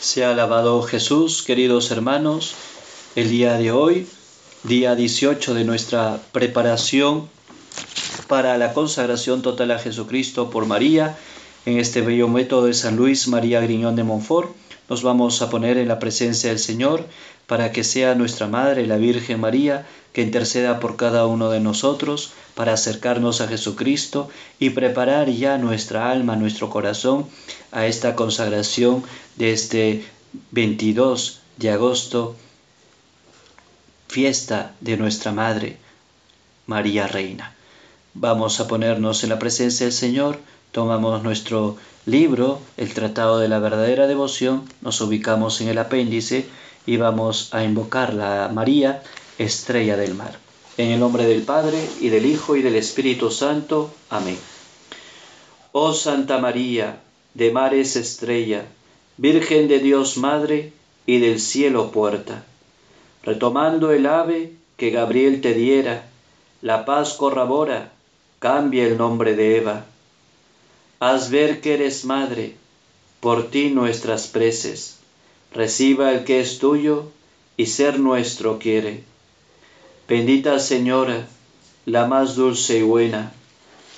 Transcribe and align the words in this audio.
Sea 0.00 0.30
alabado 0.32 0.82
Jesús, 0.82 1.42
queridos 1.42 1.90
hermanos, 1.90 2.54
el 3.16 3.30
día 3.30 3.54
de 3.54 3.72
hoy, 3.72 4.06
día 4.62 4.94
18 4.94 5.54
de 5.54 5.64
nuestra 5.64 6.20
preparación 6.32 7.28
para 8.28 8.58
la 8.58 8.74
consagración 8.74 9.40
total 9.40 9.70
a 9.70 9.78
Jesucristo 9.78 10.50
por 10.50 10.66
María, 10.66 11.16
en 11.64 11.78
este 11.78 12.02
bello 12.02 12.28
método 12.28 12.66
de 12.66 12.74
San 12.74 12.94
Luis 12.96 13.26
María 13.26 13.60
Griñón 13.62 13.96
de 13.96 14.04
Montfort, 14.04 14.54
nos 14.90 15.02
vamos 15.02 15.40
a 15.40 15.48
poner 15.48 15.78
en 15.78 15.88
la 15.88 15.98
presencia 15.98 16.50
del 16.50 16.58
Señor, 16.58 17.06
para 17.46 17.70
que 17.72 17.84
sea 17.84 18.14
nuestra 18.16 18.46
Madre, 18.48 18.86
la 18.86 18.96
Virgen 18.96 19.40
María, 19.40 19.86
que 20.12 20.22
interceda 20.22 20.80
por 20.80 20.96
cada 20.96 21.26
uno 21.26 21.48
de 21.50 21.60
nosotros, 21.60 22.32
para 22.56 22.72
acercarnos 22.72 23.40
a 23.40 23.46
Jesucristo 23.48 24.28
y 24.58 24.70
preparar 24.70 25.28
ya 25.30 25.56
nuestra 25.58 26.10
alma, 26.10 26.34
nuestro 26.36 26.70
corazón, 26.70 27.26
a 27.70 27.86
esta 27.86 28.16
consagración 28.16 29.04
de 29.36 29.52
este 29.52 30.04
22 30.52 31.40
de 31.58 31.70
agosto, 31.70 32.34
fiesta 34.08 34.74
de 34.80 34.96
nuestra 34.96 35.30
Madre, 35.32 35.76
María 36.66 37.06
Reina. 37.06 37.54
Vamos 38.14 38.58
a 38.60 38.66
ponernos 38.66 39.22
en 39.22 39.30
la 39.30 39.38
presencia 39.38 39.84
del 39.86 39.92
Señor, 39.92 40.40
tomamos 40.72 41.22
nuestro 41.22 41.76
libro, 42.06 42.60
el 42.78 42.92
Tratado 42.94 43.38
de 43.38 43.48
la 43.48 43.58
Verdadera 43.60 44.06
Devoción, 44.08 44.64
nos 44.80 45.00
ubicamos 45.02 45.60
en 45.60 45.68
el 45.68 45.78
apéndice, 45.78 46.46
íbamos 46.86 47.52
a 47.52 47.64
invocar 47.64 48.14
la 48.14 48.48
María, 48.52 49.02
estrella 49.38 49.96
del 49.96 50.14
mar. 50.14 50.38
En 50.76 50.90
el 50.90 51.00
nombre 51.00 51.24
del 51.26 51.42
Padre, 51.42 51.78
y 52.00 52.08
del 52.08 52.26
Hijo, 52.26 52.54
y 52.56 52.62
del 52.62 52.76
Espíritu 52.76 53.30
Santo. 53.30 53.92
Amén. 54.08 54.38
Oh 55.72 55.92
Santa 55.92 56.38
María, 56.38 57.00
de 57.34 57.50
mares 57.50 57.96
estrella, 57.96 58.64
Virgen 59.18 59.68
de 59.68 59.80
Dios 59.80 60.16
Madre, 60.16 60.72
y 61.06 61.18
del 61.18 61.40
cielo 61.40 61.90
puerta. 61.90 62.44
Retomando 63.22 63.90
el 63.90 64.06
ave 64.06 64.52
que 64.76 64.90
Gabriel 64.90 65.40
te 65.40 65.54
diera, 65.54 66.06
la 66.62 66.84
paz 66.84 67.14
corrabora, 67.14 67.92
cambia 68.38 68.84
el 68.86 68.96
nombre 68.96 69.34
de 69.34 69.56
Eva. 69.58 69.86
Haz 71.00 71.30
ver 71.30 71.60
que 71.60 71.74
eres 71.74 72.04
madre, 72.04 72.54
por 73.20 73.50
ti 73.50 73.70
nuestras 73.70 74.28
preces 74.28 74.95
reciba 75.56 76.12
el 76.12 76.24
que 76.24 76.40
es 76.40 76.58
tuyo 76.58 77.06
y 77.56 77.64
ser 77.66 77.98
nuestro 77.98 78.58
quiere. 78.58 79.02
Bendita 80.06 80.58
Señora, 80.60 81.26
la 81.86 82.06
más 82.06 82.36
dulce 82.36 82.78
y 82.78 82.82
buena, 82.82 83.32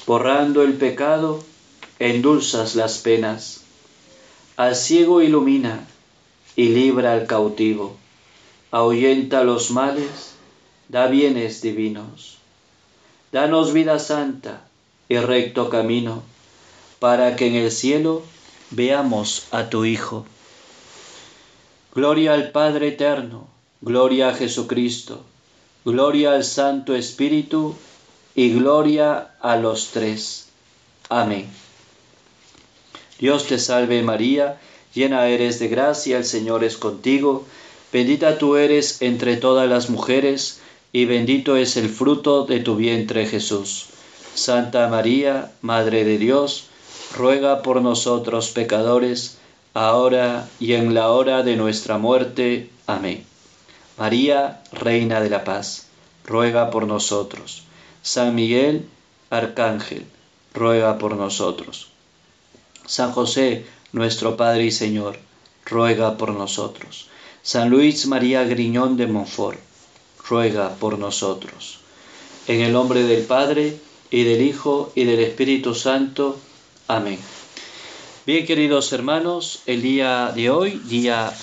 borrando 0.06 0.62
el 0.62 0.74
pecado, 0.74 1.42
endulzas 1.98 2.76
las 2.76 2.98
penas. 2.98 3.62
Al 4.56 4.74
ciego 4.76 5.20
ilumina 5.20 5.84
y 6.56 6.68
libra 6.68 7.12
al 7.12 7.26
cautivo, 7.26 7.96
ahuyenta 8.70 9.42
los 9.44 9.70
males, 9.72 10.32
da 10.88 11.08
bienes 11.08 11.60
divinos. 11.60 12.38
Danos 13.32 13.72
vida 13.72 13.98
santa 13.98 14.64
y 15.08 15.16
recto 15.18 15.68
camino, 15.70 16.22
para 17.00 17.34
que 17.36 17.48
en 17.48 17.56
el 17.56 17.70
cielo 17.72 18.22
veamos 18.70 19.46
a 19.50 19.68
tu 19.68 19.84
Hijo. 19.84 20.24
Gloria 21.98 22.34
al 22.34 22.52
Padre 22.52 22.86
Eterno, 22.94 23.48
gloria 23.80 24.28
a 24.28 24.32
Jesucristo, 24.32 25.20
gloria 25.84 26.34
al 26.34 26.44
Santo 26.44 26.94
Espíritu 26.94 27.74
y 28.36 28.50
gloria 28.52 29.30
a 29.40 29.56
los 29.56 29.88
tres. 29.88 30.46
Amén. 31.08 31.48
Dios 33.18 33.48
te 33.48 33.58
salve 33.58 34.00
María, 34.04 34.60
llena 34.94 35.26
eres 35.26 35.58
de 35.58 35.66
gracia, 35.66 36.18
el 36.18 36.24
Señor 36.24 36.62
es 36.62 36.76
contigo, 36.76 37.44
bendita 37.92 38.38
tú 38.38 38.54
eres 38.54 39.02
entre 39.02 39.36
todas 39.36 39.68
las 39.68 39.90
mujeres, 39.90 40.60
y 40.92 41.04
bendito 41.04 41.56
es 41.56 41.76
el 41.76 41.88
fruto 41.88 42.44
de 42.46 42.60
tu 42.60 42.76
vientre 42.76 43.26
Jesús. 43.26 43.86
Santa 44.36 44.86
María, 44.86 45.50
Madre 45.62 46.04
de 46.04 46.16
Dios, 46.16 46.68
ruega 47.16 47.60
por 47.64 47.82
nosotros 47.82 48.50
pecadores, 48.52 49.37
ahora 49.74 50.48
y 50.58 50.74
en 50.74 50.94
la 50.94 51.10
hora 51.10 51.42
de 51.42 51.56
nuestra 51.56 51.98
muerte. 51.98 52.70
Amén. 52.86 53.24
María, 53.96 54.62
Reina 54.72 55.20
de 55.20 55.30
la 55.30 55.44
Paz, 55.44 55.86
ruega 56.24 56.70
por 56.70 56.86
nosotros. 56.86 57.64
San 58.02 58.34
Miguel, 58.34 58.88
Arcángel, 59.30 60.06
ruega 60.54 60.98
por 60.98 61.16
nosotros. 61.16 61.88
San 62.86 63.12
José, 63.12 63.66
nuestro 63.92 64.36
Padre 64.36 64.64
y 64.66 64.70
Señor, 64.70 65.18
ruega 65.66 66.16
por 66.16 66.30
nosotros. 66.30 67.08
San 67.42 67.70
Luis 67.70 68.06
María 68.06 68.44
Griñón 68.44 68.96
de 68.96 69.06
Montfort, 69.08 69.58
ruega 70.28 70.70
por 70.74 70.98
nosotros. 70.98 71.80
En 72.46 72.60
el 72.60 72.72
nombre 72.72 73.02
del 73.02 73.24
Padre, 73.24 73.76
y 74.10 74.24
del 74.24 74.40
Hijo, 74.40 74.90
y 74.94 75.04
del 75.04 75.18
Espíritu 75.20 75.74
Santo. 75.74 76.38
Amén. 76.86 77.18
Bien, 78.28 78.44
queridos 78.44 78.92
hermanos, 78.92 79.60
el 79.64 79.80
día 79.80 80.32
de 80.36 80.50
hoy, 80.50 80.72
día 80.84 81.34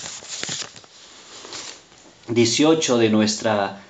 18 2.28 2.98
de 2.98 3.08
nuestra 3.10 3.82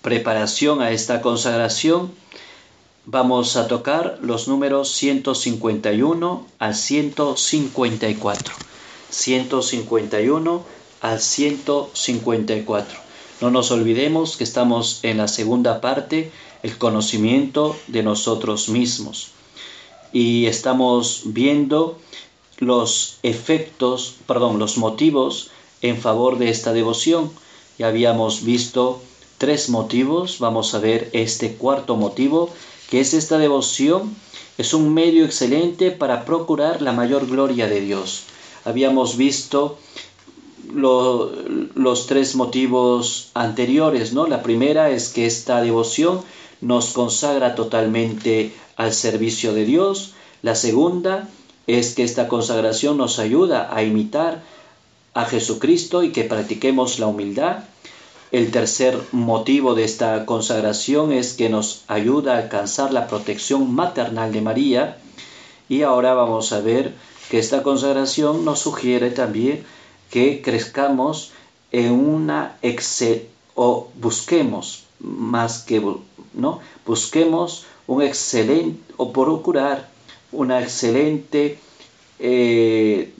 preparación 0.00 0.80
a 0.80 0.90
esta 0.90 1.20
consagración, 1.20 2.10
vamos 3.04 3.58
a 3.58 3.68
tocar 3.68 4.18
los 4.22 4.48
números 4.48 4.90
151 4.94 6.46
al 6.58 6.74
154. 6.74 8.54
151 9.10 10.64
al 11.02 11.20
154. 11.20 12.98
No 13.42 13.50
nos 13.50 13.70
olvidemos 13.70 14.38
que 14.38 14.44
estamos 14.44 15.00
en 15.02 15.18
la 15.18 15.28
segunda 15.28 15.82
parte, 15.82 16.32
el 16.62 16.78
conocimiento 16.78 17.76
de 17.86 18.02
nosotros 18.02 18.70
mismos 18.70 19.32
y 20.12 20.46
estamos 20.46 21.22
viendo 21.26 21.98
los 22.58 23.18
efectos, 23.22 24.14
perdón, 24.26 24.58
los 24.58 24.78
motivos 24.78 25.50
en 25.82 25.98
favor 25.98 26.38
de 26.38 26.50
esta 26.50 26.72
devoción. 26.72 27.30
Ya 27.78 27.88
habíamos 27.88 28.44
visto 28.44 29.00
tres 29.36 29.68
motivos, 29.68 30.38
vamos 30.40 30.74
a 30.74 30.78
ver 30.80 31.10
este 31.12 31.52
cuarto 31.54 31.96
motivo, 31.96 32.50
que 32.90 33.00
es 33.00 33.14
esta 33.14 33.38
devoción, 33.38 34.16
es 34.56 34.74
un 34.74 34.92
medio 34.92 35.24
excelente 35.24 35.90
para 35.92 36.24
procurar 36.24 36.82
la 36.82 36.92
mayor 36.92 37.26
gloria 37.26 37.68
de 37.68 37.80
Dios. 37.80 38.24
Habíamos 38.64 39.16
visto 39.16 39.78
los 40.74 42.06
tres 42.08 42.34
motivos 42.34 43.30
anteriores, 43.34 44.12
¿no? 44.12 44.26
La 44.26 44.42
primera 44.42 44.90
es 44.90 45.10
que 45.10 45.26
esta 45.26 45.62
devoción 45.62 46.22
nos 46.60 46.92
consagra 46.92 47.54
totalmente 47.54 48.52
al 48.78 48.94
servicio 48.94 49.52
de 49.52 49.66
Dios. 49.66 50.14
La 50.40 50.54
segunda 50.54 51.28
es 51.66 51.94
que 51.94 52.04
esta 52.04 52.28
consagración 52.28 52.96
nos 52.96 53.18
ayuda 53.18 53.68
a 53.74 53.82
imitar 53.82 54.42
a 55.12 55.26
Jesucristo 55.26 56.02
y 56.04 56.12
que 56.12 56.24
practiquemos 56.24 56.98
la 56.98 57.08
humildad. 57.08 57.64
El 58.30 58.50
tercer 58.50 58.98
motivo 59.12 59.74
de 59.74 59.84
esta 59.84 60.24
consagración 60.24 61.12
es 61.12 61.32
que 61.34 61.48
nos 61.48 61.82
ayuda 61.88 62.34
a 62.34 62.38
alcanzar 62.38 62.92
la 62.92 63.08
protección 63.08 63.74
maternal 63.74 64.32
de 64.32 64.40
María. 64.42 64.98
Y 65.68 65.82
ahora 65.82 66.14
vamos 66.14 66.52
a 66.52 66.60
ver 66.60 66.94
que 67.30 67.38
esta 67.38 67.62
consagración 67.62 68.44
nos 68.44 68.60
sugiere 68.60 69.10
también 69.10 69.64
que 70.10 70.40
crezcamos 70.40 71.32
en 71.72 71.92
una 71.92 72.56
excel 72.62 73.26
o 73.54 73.88
busquemos 73.98 74.84
más 75.00 75.58
que 75.62 75.80
no 76.34 76.60
busquemos 76.86 77.66
un 77.88 78.02
excelente, 78.02 78.78
o 78.98 79.12
procurar 79.12 79.88
una 80.30 80.60
excelente, 80.62 81.58
eh, 82.18 83.10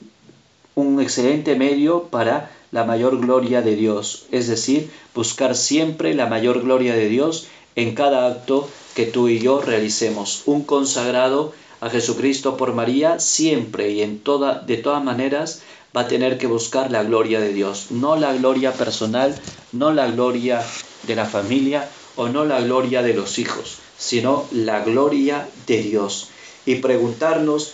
un 0.75 1.01
excelente 1.01 1.55
medio 1.55 2.03
para 2.03 2.51
la 2.71 2.83
mayor 2.83 3.19
gloria 3.19 3.63
de 3.63 3.75
Dios, 3.75 4.27
es 4.31 4.47
decir, 4.47 4.91
buscar 5.15 5.55
siempre 5.55 6.13
la 6.13 6.27
mayor 6.27 6.61
gloria 6.61 6.93
de 6.93 7.09
Dios 7.09 7.47
en 7.75 7.95
cada 7.95 8.27
acto 8.27 8.69
que 8.93 9.07
tú 9.07 9.27
y 9.27 9.39
yo 9.39 9.59
realicemos. 9.59 10.43
Un 10.45 10.63
consagrado 10.63 11.51
a 11.81 11.89
Jesucristo 11.89 12.55
por 12.55 12.73
María 12.75 13.19
siempre 13.19 13.89
y 13.89 14.03
en 14.03 14.19
toda, 14.19 14.59
de 14.59 14.77
todas 14.77 15.03
maneras 15.03 15.63
va 15.97 16.01
a 16.01 16.07
tener 16.07 16.37
que 16.37 16.45
buscar 16.45 16.91
la 16.91 17.01
gloria 17.01 17.39
de 17.39 17.53
Dios, 17.53 17.87
no 17.89 18.17
la 18.17 18.33
gloria 18.35 18.71
personal, 18.73 19.33
no 19.71 19.91
la 19.91 20.05
gloria 20.11 20.61
de 21.07 21.15
la 21.15 21.25
familia 21.25 21.89
o 22.15 22.29
no 22.29 22.45
la 22.45 22.61
gloria 22.61 23.01
de 23.01 23.15
los 23.15 23.39
hijos, 23.39 23.79
sino 23.99 24.45
la 24.51 24.79
gloria 24.83 25.47
de 25.67 25.83
Dios. 25.83 26.29
Y 26.65 26.75
preguntarnos, 26.75 27.73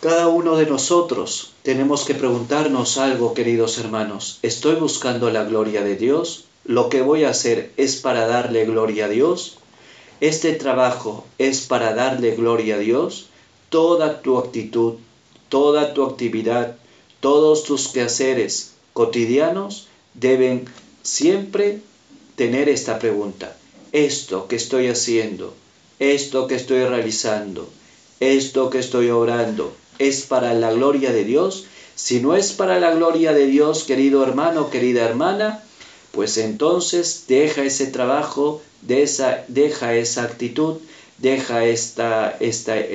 cada 0.00 0.28
uno 0.28 0.56
de 0.56 0.66
nosotros 0.66 1.52
tenemos 1.62 2.04
que 2.04 2.14
preguntarnos 2.14 2.96
algo, 2.96 3.34
queridos 3.34 3.76
hermanos. 3.78 4.38
¿Estoy 4.42 4.76
buscando 4.76 5.28
la 5.30 5.44
gloria 5.44 5.82
de 5.82 5.96
Dios? 5.96 6.44
¿Lo 6.64 6.88
que 6.88 7.02
voy 7.02 7.24
a 7.24 7.30
hacer 7.30 7.72
es 7.76 7.96
para 7.96 8.26
darle 8.26 8.64
gloria 8.64 9.06
a 9.06 9.08
Dios? 9.08 9.58
¿Este 10.20 10.52
trabajo 10.52 11.26
es 11.38 11.62
para 11.62 11.92
darle 11.94 12.34
gloria 12.36 12.76
a 12.76 12.78
Dios? 12.78 13.26
Toda 13.68 14.22
tu 14.22 14.38
actitud, 14.38 14.94
toda 15.48 15.92
tu 15.92 16.04
actividad, 16.04 16.76
todos 17.20 17.64
tus 17.64 17.88
quehaceres 17.88 18.72
cotidianos 18.92 19.88
deben 20.14 20.64
siempre 21.02 21.80
tener 22.36 22.68
esta 22.68 22.98
pregunta 22.98 23.54
esto 23.92 24.46
que 24.46 24.54
estoy 24.56 24.88
haciendo, 24.88 25.52
esto 25.98 26.46
que 26.46 26.54
estoy 26.54 26.82
realizando, 26.84 27.68
esto 28.20 28.70
que 28.70 28.78
estoy 28.78 29.10
orando, 29.10 29.72
es 29.98 30.22
para 30.22 30.54
la 30.54 30.72
gloria 30.72 31.12
de 31.12 31.24
Dios. 31.24 31.66
Si 31.96 32.20
no 32.20 32.34
es 32.36 32.52
para 32.52 32.78
la 32.80 32.92
gloria 32.94 33.32
de 33.34 33.46
Dios, 33.46 33.84
querido 33.84 34.22
hermano, 34.24 34.70
querida 34.70 35.04
hermana, 35.04 35.62
pues 36.12 36.38
entonces 36.38 37.24
deja 37.28 37.64
ese 37.64 37.86
trabajo, 37.88 38.62
deja 38.82 39.94
esa 39.94 40.22
actitud, 40.22 40.76
deja 41.18 41.64
este 41.66 42.86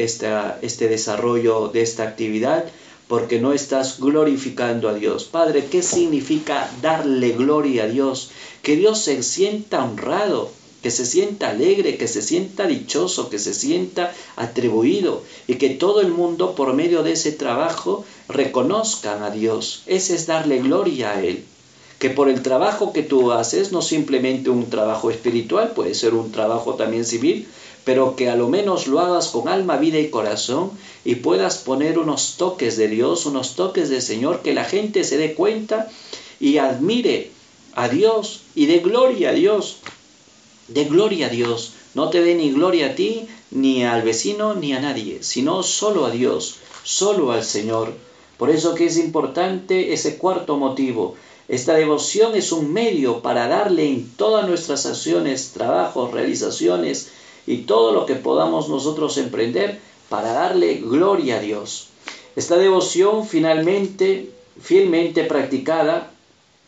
desarrollo 0.88 1.68
de 1.70 1.82
esta 1.82 2.04
actividad, 2.04 2.66
porque 3.08 3.40
no 3.40 3.54
estás 3.54 4.00
glorificando 4.00 4.90
a 4.90 4.94
Dios. 4.96 5.26
Padre, 5.26 5.66
¿qué 5.70 5.84
significa 5.84 6.68
darle 6.82 7.32
gloria 7.34 7.84
a 7.84 7.88
Dios? 7.88 8.32
Que 8.64 8.76
Dios 8.76 9.04
se 9.04 9.22
sienta 9.22 9.84
honrado 9.86 10.50
que 10.86 10.92
se 10.92 11.08
sienta 11.08 11.50
alegre, 11.50 11.98
que 11.98 12.08
se 12.08 12.22
sienta 12.22 12.68
dichoso, 12.68 13.32
que 13.32 13.40
se 13.40 13.56
sienta 13.56 14.14
atribuido 14.36 15.24
y 15.48 15.56
que 15.56 15.72
todo 15.72 16.00
el 16.00 16.10
mundo 16.12 16.54
por 16.54 16.74
medio 16.76 17.02
de 17.02 17.14
ese 17.14 17.32
trabajo 17.32 18.06
reconozcan 18.30 19.24
a 19.24 19.32
Dios. 19.32 19.82
Ese 19.88 20.14
es 20.14 20.28
darle 20.28 20.60
gloria 20.60 21.14
a 21.14 21.24
Él. 21.24 21.44
Que 21.98 22.12
por 22.12 22.30
el 22.30 22.44
trabajo 22.44 22.94
que 22.94 23.02
tú 23.02 23.32
haces, 23.32 23.72
no 23.72 23.82
simplemente 23.82 24.52
un 24.52 24.70
trabajo 24.70 25.10
espiritual, 25.10 25.72
puede 25.72 25.96
ser 25.96 26.14
un 26.14 26.32
trabajo 26.32 26.76
también 26.76 27.04
civil, 27.04 27.48
pero 27.84 28.16
que 28.16 28.30
a 28.30 28.36
lo 28.36 28.48
menos 28.48 28.86
lo 28.86 29.00
hagas 29.00 29.30
con 29.30 29.48
alma, 29.48 29.78
vida 29.78 29.98
y 29.98 30.12
corazón 30.12 30.70
y 31.04 31.16
puedas 31.16 31.58
poner 31.58 31.98
unos 31.98 32.36
toques 32.38 32.78
de 32.78 32.90
Dios, 32.90 33.26
unos 33.26 33.56
toques 33.56 33.90
del 33.90 34.04
Señor, 34.04 34.44
que 34.44 34.54
la 34.54 34.66
gente 34.66 35.04
se 35.04 35.18
dé 35.18 35.34
cuenta 35.34 35.90
y 36.40 36.60
admire 36.60 37.32
a 37.74 37.90
Dios 37.90 38.42
y 38.54 38.68
dé 38.68 38.82
gloria 38.82 39.32
a 39.32 39.34
Dios 39.34 39.78
de 40.68 40.86
gloria 40.86 41.28
a 41.28 41.30
Dios. 41.30 41.74
No 41.94 42.10
te 42.10 42.22
dé 42.22 42.36
ni 42.36 42.52
gloria 42.52 42.88
a 42.88 42.96
ti, 42.96 43.28
ni 43.52 43.84
al 43.84 44.02
vecino, 44.02 44.56
ni 44.56 44.74
a 44.74 44.80
nadie, 44.80 45.22
sino 45.24 45.64
solo 45.64 46.06
a 46.06 46.12
Dios, 46.12 46.56
solo 46.84 47.32
al 47.32 47.44
Señor. 47.44 47.94
Por 48.38 48.50
eso 48.50 48.76
que 48.76 48.86
es 48.86 48.98
importante 48.98 49.94
ese 49.94 50.18
cuarto 50.18 50.58
motivo. 50.58 51.16
Esta 51.48 51.74
devoción 51.76 52.36
es 52.36 52.52
un 52.52 52.74
medio 52.74 53.22
para 53.22 53.48
darle 53.48 53.88
en 53.88 54.10
todas 54.16 54.48
nuestras 54.48 54.86
acciones, 54.86 55.52
trabajos, 55.54 56.12
realizaciones 56.12 57.10
y 57.46 57.58
todo 57.60 57.92
lo 57.92 58.06
que 58.08 58.16
podamos 58.16 58.68
nosotros 58.68 59.18
emprender 59.18 59.80
para 60.10 60.34
darle 60.34 60.76
gloria 60.76 61.38
a 61.38 61.40
Dios. 61.40 61.88
Esta 62.36 62.58
devoción 62.58 63.28
finalmente, 63.28 64.32
fielmente 64.60 65.24
practicada, 65.24 66.12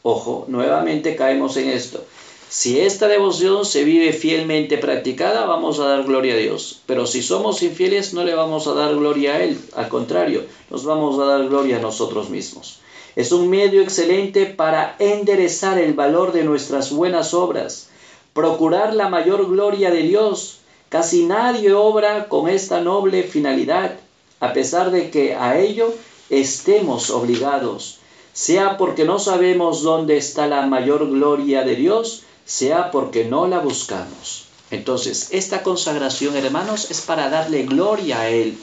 ojo, 0.04 0.46
nuevamente 0.48 1.16
caemos 1.16 1.58
en 1.58 1.70
esto, 1.70 2.06
si 2.50 2.80
esta 2.80 3.10
devoción 3.10 3.66
se 3.66 3.84
vive 3.84 4.14
fielmente 4.14 4.78
practicada, 4.78 5.46
vamos 5.46 5.80
a 5.82 5.86
dar 5.88 6.04
gloria 6.04 6.34
a 6.34 6.38
Dios. 6.38 6.80
Pero 6.86 7.06
si 7.06 7.22
somos 7.22 7.62
infieles, 7.62 8.14
no 8.14 8.24
le 8.24 8.36
vamos 8.36 8.68
a 8.68 8.74
dar 8.74 8.96
gloria 8.96 9.34
a 9.34 9.44
Él. 9.44 9.60
Al 9.76 9.90
contrario, 9.90 10.44
nos 10.70 10.86
vamos 10.86 11.20
a 11.20 11.26
dar 11.26 11.46
gloria 11.50 11.76
a 11.78 11.82
nosotros 11.82 12.30
mismos. 12.30 12.80
Es 13.18 13.34
un 13.34 13.50
medio 13.50 13.82
excelente 13.82 14.46
para 14.46 14.96
enderezar 15.00 15.78
el 15.78 15.94
valor 15.94 16.32
de 16.32 16.44
nuestras 16.46 16.90
buenas 16.92 17.34
obras, 17.34 17.90
procurar 18.32 18.94
la 18.94 19.10
mayor 19.10 19.48
gloria 19.50 19.92
de 19.92 20.04
Dios. 20.04 20.60
Casi 20.88 21.26
nadie 21.26 21.74
obra 21.74 22.30
con 22.30 22.48
esta 22.50 22.80
noble 22.80 23.24
finalidad, 23.24 24.00
a 24.40 24.54
pesar 24.54 24.92
de 24.92 25.10
que 25.10 25.36
a 25.36 25.60
ello 25.60 25.94
estemos 26.30 27.10
obligados, 27.10 27.98
sea 28.32 28.78
porque 28.78 29.04
no 29.04 29.20
sabemos 29.20 29.82
dónde 29.84 30.16
está 30.16 30.48
la 30.48 30.66
mayor 30.66 31.10
gloria 31.10 31.64
de 31.64 31.76
Dios, 31.76 32.24
sea 32.48 32.92
porque 32.92 33.26
no 33.26 33.46
la 33.46 33.60
buscamos. 33.60 34.46
Entonces, 34.72 35.28
esta 35.32 35.64
consagración, 35.64 36.36
hermanos, 36.38 36.90
es 36.90 37.02
para 37.02 37.30
darle 37.30 37.64
gloria 37.64 38.22
a 38.22 38.30
Él. 38.30 38.58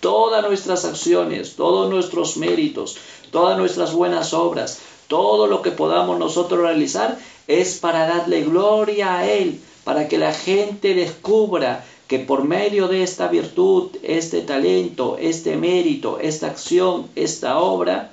Todas 0.00 0.44
nuestras 0.46 0.84
acciones, 0.84 1.56
todos 1.56 1.88
nuestros 1.88 2.36
méritos, 2.36 2.98
todas 3.30 3.56
nuestras 3.56 3.94
buenas 3.94 4.34
obras, 4.34 4.80
todo 5.08 5.46
lo 5.46 5.62
que 5.62 5.70
podamos 5.70 6.18
nosotros 6.18 6.60
realizar 6.60 7.18
es 7.48 7.78
para 7.78 8.06
darle 8.06 8.42
gloria 8.42 9.16
a 9.16 9.26
Él, 9.26 9.60
para 9.84 10.08
que 10.08 10.18
la 10.18 10.34
gente 10.34 10.92
descubra 10.94 11.86
que 12.08 12.18
por 12.18 12.44
medio 12.44 12.86
de 12.88 13.02
esta 13.02 13.28
virtud, 13.28 13.92
este 14.02 14.42
talento, 14.42 15.16
este 15.18 15.56
mérito, 15.56 16.18
esta 16.20 16.48
acción, 16.48 17.06
esta 17.14 17.56
obra, 17.58 18.10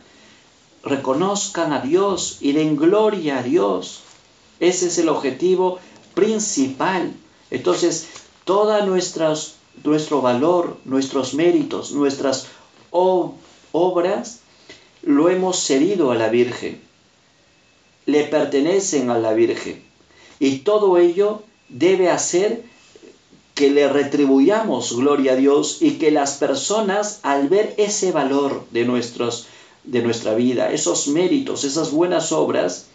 reconozcan 0.84 1.74
a 1.74 1.80
Dios 1.80 2.38
y 2.40 2.54
den 2.54 2.78
gloria 2.78 3.40
a 3.40 3.44
Dios. 3.44 4.04
Ese 4.60 4.88
es 4.88 4.98
el 4.98 5.10
objetivo 5.10 5.80
principal. 6.14 7.14
Entonces, 7.50 8.08
todo 8.44 8.86
nuestro 8.86 10.22
valor, 10.22 10.78
nuestros 10.86 11.34
méritos, 11.34 11.92
nuestras 11.94 12.48
obras, 12.92 14.40
lo 15.02 15.30
hemos 15.30 15.64
cedido 15.64 16.12
a 16.12 16.16
la 16.16 16.28
Virgen. 16.30 16.82
Le 18.06 18.24
pertenecen 18.26 19.10
a 19.10 19.18
la 19.18 19.34
Virgen. 19.34 19.82
Y 20.40 20.60
todo 20.60 20.98
ello 20.98 21.44
debe 21.70 22.10
hacer 22.10 22.64
que 23.56 23.70
le 23.70 23.90
retribuyamos 23.90 24.96
gloria 24.96 25.34
a 25.34 25.36
Dios 25.36 25.78
y 25.82 25.92
que 25.98 26.12
las 26.12 26.34
personas 26.38 27.20
al 27.24 27.50
ver 27.50 27.74
ese 27.78 28.12
valor 28.14 28.66
de, 28.72 28.86
nuestros, 28.86 29.48
de 29.84 30.02
nuestra 30.02 30.34
vida, 30.34 30.72
esos 30.72 31.08
méritos, 31.10 31.66
esas 31.66 31.92
buenas 31.92 32.32
obras, 32.32 32.86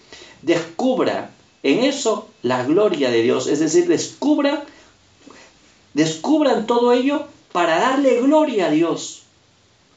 descubra 0.41 1.34
en 1.65 1.81
eso 1.83 2.29
la 2.43 2.63
gloria 2.63 3.11
de 3.11 3.23
Dios, 3.23 3.47
es 3.47 3.59
decir, 3.59 3.89
descubran, 3.89 4.63
descubran 5.95 6.67
todo 6.67 6.93
ello 6.93 7.25
para 7.53 7.81
darle 7.81 8.21
gloria 8.21 8.67
a 8.67 8.71
Dios, 8.71 9.23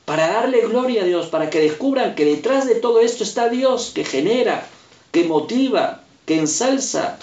para 0.05 0.29
darle 0.29 0.61
gloria 0.61 1.01
a 1.01 1.05
Dios, 1.05 1.27
para 1.27 1.49
que 1.49 1.59
descubran 1.59 2.15
que 2.15 2.23
detrás 2.23 2.65
de 2.67 2.75
todo 2.75 3.01
esto 3.01 3.25
está 3.25 3.49
Dios 3.49 3.91
que 3.93 4.05
genera, 4.05 4.65
que 5.11 5.25
motiva, 5.25 6.05
que 6.25 6.37
ensalza, 6.39 7.19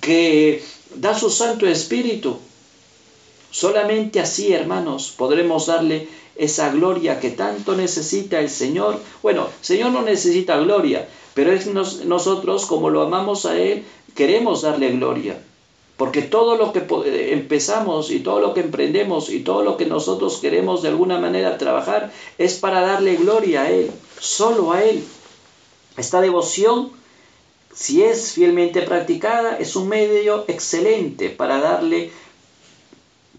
que 0.00 0.62
da 0.94 1.18
su 1.18 1.28
Santo 1.28 1.66
Espíritu. 1.66 2.36
Solamente 3.50 4.20
así, 4.20 4.52
hermanos, 4.52 5.12
podremos 5.16 5.66
darle 5.66 6.08
esa 6.36 6.70
gloria 6.70 7.18
que 7.18 7.30
tanto 7.30 7.74
necesita 7.74 8.38
el 8.38 8.48
Señor. 8.48 9.00
Bueno, 9.24 9.46
el 9.60 9.64
Señor 9.66 9.90
no 9.90 10.02
necesita 10.02 10.56
gloria, 10.58 11.08
pero 11.36 11.52
es 11.52 11.66
nosotros, 11.66 12.64
como 12.64 12.88
lo 12.88 13.02
amamos 13.02 13.44
a 13.44 13.58
Él, 13.58 13.84
queremos 14.14 14.62
darle 14.62 14.88
gloria. 14.92 15.38
Porque 15.98 16.22
todo 16.22 16.56
lo 16.56 16.72
que 16.72 16.78
eh, 17.04 17.34
empezamos 17.34 18.10
y 18.10 18.20
todo 18.20 18.40
lo 18.40 18.54
que 18.54 18.60
emprendemos 18.60 19.28
y 19.28 19.40
todo 19.40 19.62
lo 19.62 19.76
que 19.76 19.84
nosotros 19.84 20.38
queremos 20.38 20.82
de 20.82 20.88
alguna 20.88 21.18
manera 21.18 21.58
trabajar 21.58 22.10
es 22.38 22.54
para 22.54 22.80
darle 22.80 23.16
gloria 23.16 23.62
a 23.62 23.70
Él, 23.70 23.90
solo 24.18 24.72
a 24.72 24.82
Él. 24.82 25.04
Esta 25.98 26.22
devoción, 26.22 26.90
si 27.74 28.02
es 28.02 28.32
fielmente 28.32 28.80
practicada, 28.80 29.58
es 29.58 29.76
un 29.76 29.88
medio 29.88 30.46
excelente 30.48 31.28
para 31.28 31.58
darle 31.60 31.98
gloria 31.98 32.20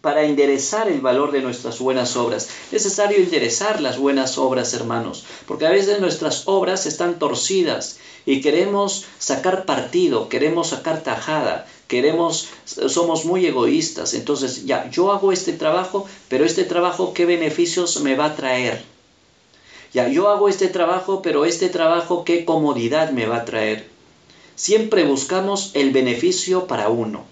para 0.01 0.23
enderezar 0.25 0.87
el 0.87 1.01
valor 1.01 1.31
de 1.31 1.41
nuestras 1.41 1.79
buenas 1.79 2.15
obras. 2.15 2.49
Necesario 2.71 3.17
enderezar 3.17 3.81
las 3.81 3.97
buenas 3.97 4.37
obras, 4.37 4.73
hermanos, 4.73 5.25
porque 5.47 5.65
a 5.65 5.71
veces 5.71 5.99
nuestras 5.99 6.43
obras 6.45 6.85
están 6.85 7.19
torcidas 7.19 7.97
y 8.25 8.41
queremos 8.41 9.05
sacar 9.19 9.65
partido, 9.65 10.29
queremos 10.29 10.67
sacar 10.69 11.01
tajada, 11.01 11.67
queremos 11.87 12.49
somos 12.65 13.25
muy 13.25 13.45
egoístas, 13.45 14.13
entonces 14.13 14.65
ya 14.65 14.89
yo 14.89 15.11
hago 15.11 15.31
este 15.31 15.53
trabajo, 15.53 16.05
pero 16.27 16.45
este 16.45 16.63
trabajo 16.63 17.13
qué 17.13 17.25
beneficios 17.25 17.99
me 18.01 18.15
va 18.15 18.25
a 18.25 18.35
traer? 18.35 18.83
Ya 19.93 20.09
yo 20.09 20.29
hago 20.29 20.49
este 20.49 20.67
trabajo, 20.67 21.21
pero 21.21 21.45
este 21.45 21.69
trabajo 21.69 22.23
qué 22.25 22.43
comodidad 22.45 23.11
me 23.11 23.25
va 23.25 23.37
a 23.37 23.45
traer? 23.45 23.87
Siempre 24.55 25.05
buscamos 25.05 25.71
el 25.75 25.91
beneficio 25.91 26.67
para 26.67 26.89
uno 26.89 27.25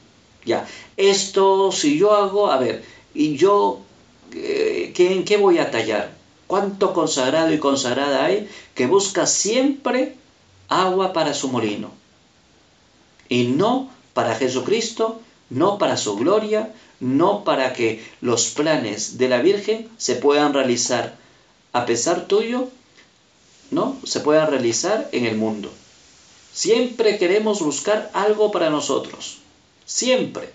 ya, 0.46 0.68
esto 0.96 1.72
si 1.72 1.98
yo 1.98 2.14
hago, 2.14 2.52
a 2.52 2.58
ver, 2.60 2.86
y 3.16 3.36
yo, 3.36 3.80
eh, 4.32 4.94
¿en 4.96 5.26
qué 5.26 5.38
voy 5.38 5.58
a 5.58 5.72
tallar? 5.72 6.12
¿Cuánto 6.46 6.94
consagrado 6.94 7.52
y 7.52 7.58
consagrada 7.58 8.24
hay 8.26 8.48
que 8.76 8.86
busca 8.86 9.26
siempre 9.26 10.16
agua 10.70 11.14
para 11.14 11.34
su 11.34 11.50
molino? 11.50 11.90
Y 13.28 13.46
no 13.46 13.90
para 14.14 14.36
Jesucristo, 14.36 15.20
no 15.50 15.80
para 15.80 15.98
su 15.98 16.16
gloria, 16.16 16.72
no 17.00 17.44
para 17.44 17.74
que 17.74 18.06
los 18.22 18.52
planes 18.52 19.18
de 19.18 19.30
la 19.30 19.42
Virgen 19.42 19.90
se 19.98 20.16
puedan 20.16 20.54
realizar 20.54 21.18
a 21.74 21.88
pesar 21.88 22.28
tuyo, 22.28 22.70
¿no? 23.72 23.98
Se 24.04 24.20
puedan 24.20 24.48
realizar 24.52 25.10
en 25.12 25.26
el 25.26 25.38
mundo. 25.38 25.72
Siempre 26.54 27.18
queremos 27.18 27.62
buscar 27.64 28.12
algo 28.14 28.52
para 28.52 28.70
nosotros 28.70 29.40
siempre. 29.86 30.50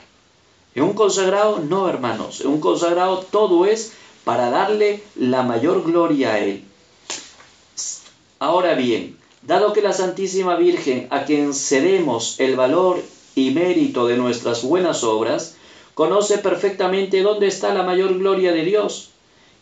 En 0.75 0.83
un 0.85 0.93
consagrado 0.95 1.61
no, 1.61 1.89
hermanos, 1.89 2.41
en 2.43 2.49
un 2.49 2.61
consagrado 2.61 3.25
todo 3.31 3.65
es 3.67 3.93
para 4.25 4.51
darle 4.51 5.03
la 5.17 5.43
mayor 5.43 5.83
gloria 5.85 6.35
a 6.35 6.39
Él. 6.41 6.65
Ahora 8.39 8.75
bien, 8.75 9.19
dado 9.43 9.73
que 9.73 9.83
la 9.83 9.93
Santísima 9.93 10.57
Virgen, 10.57 11.07
a 11.11 11.25
quien 11.25 11.55
cedemos 11.55 12.39
el 12.41 12.57
valor 12.57 13.01
y 13.35 13.51
mérito 13.51 14.07
de 14.07 14.17
nuestras 14.17 14.63
buenas 14.63 15.05
obras, 15.05 15.57
conoce 15.95 16.39
perfectamente 16.39 17.23
dónde 17.23 17.47
está 17.49 17.75
la 17.75 17.83
mayor 17.83 18.19
gloria 18.19 18.53
de 18.53 18.65
Dios, 18.65 19.11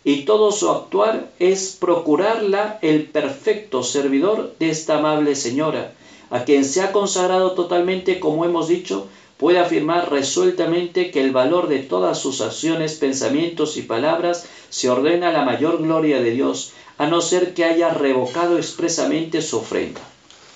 y 0.05 0.25
todo 0.25 0.53
su 0.53 0.71
actuar 0.71 1.31
es 1.39 1.77
procurarla 1.79 2.79
el 2.83 3.05
perfecto 3.05 3.83
servidor 3.83 4.55
de 4.59 4.71
esta 4.71 4.99
amable 4.99 5.35
señora, 5.35 5.93
a 6.31 6.45
quien 6.45 6.65
se 6.65 6.83
ha 6.83 6.93
consagrado 6.93 7.53
totalmente, 7.53 8.21
como 8.21 8.45
hemos 8.45 8.69
dicho, 8.69 9.09
puede 9.39 9.61
afirmar 9.61 10.11
resueltamente 10.11 11.11
que 11.13 11.23
el 11.23 11.31
valor 11.31 11.69
de 11.69 11.79
todas 11.79 12.19
sus 12.19 12.41
acciones, 12.41 12.95
pensamientos 12.97 13.77
y 13.77 13.83
palabras 13.83 14.45
se 14.69 14.91
ordena 14.91 15.29
a 15.29 15.33
la 15.33 15.45
mayor 15.45 15.79
gloria 15.81 16.21
de 16.21 16.33
Dios, 16.33 16.73
a 16.99 17.07
no 17.07 17.21
ser 17.21 17.55
que 17.55 17.65
haya 17.65 17.91
revocado 17.91 18.59
expresamente 18.59 19.41
su 19.41 19.59
ofrenda. 19.59 20.01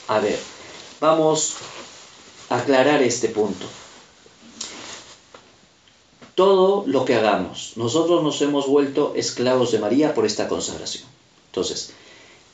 A 0.08 0.18
ver, 0.18 0.38
vamos 1.00 1.54
a 2.50 2.58
aclarar 2.58 3.02
este 3.02 3.28
punto. 3.28 3.64
Todo 6.34 6.82
lo 6.86 7.04
que 7.04 7.14
hagamos, 7.14 7.74
nosotros 7.76 8.22
nos 8.24 8.42
hemos 8.42 8.66
vuelto 8.66 9.12
esclavos 9.14 9.70
de 9.70 9.78
María 9.78 10.12
por 10.12 10.26
esta 10.26 10.48
consagración. 10.48 11.04
Entonces, 11.50 11.92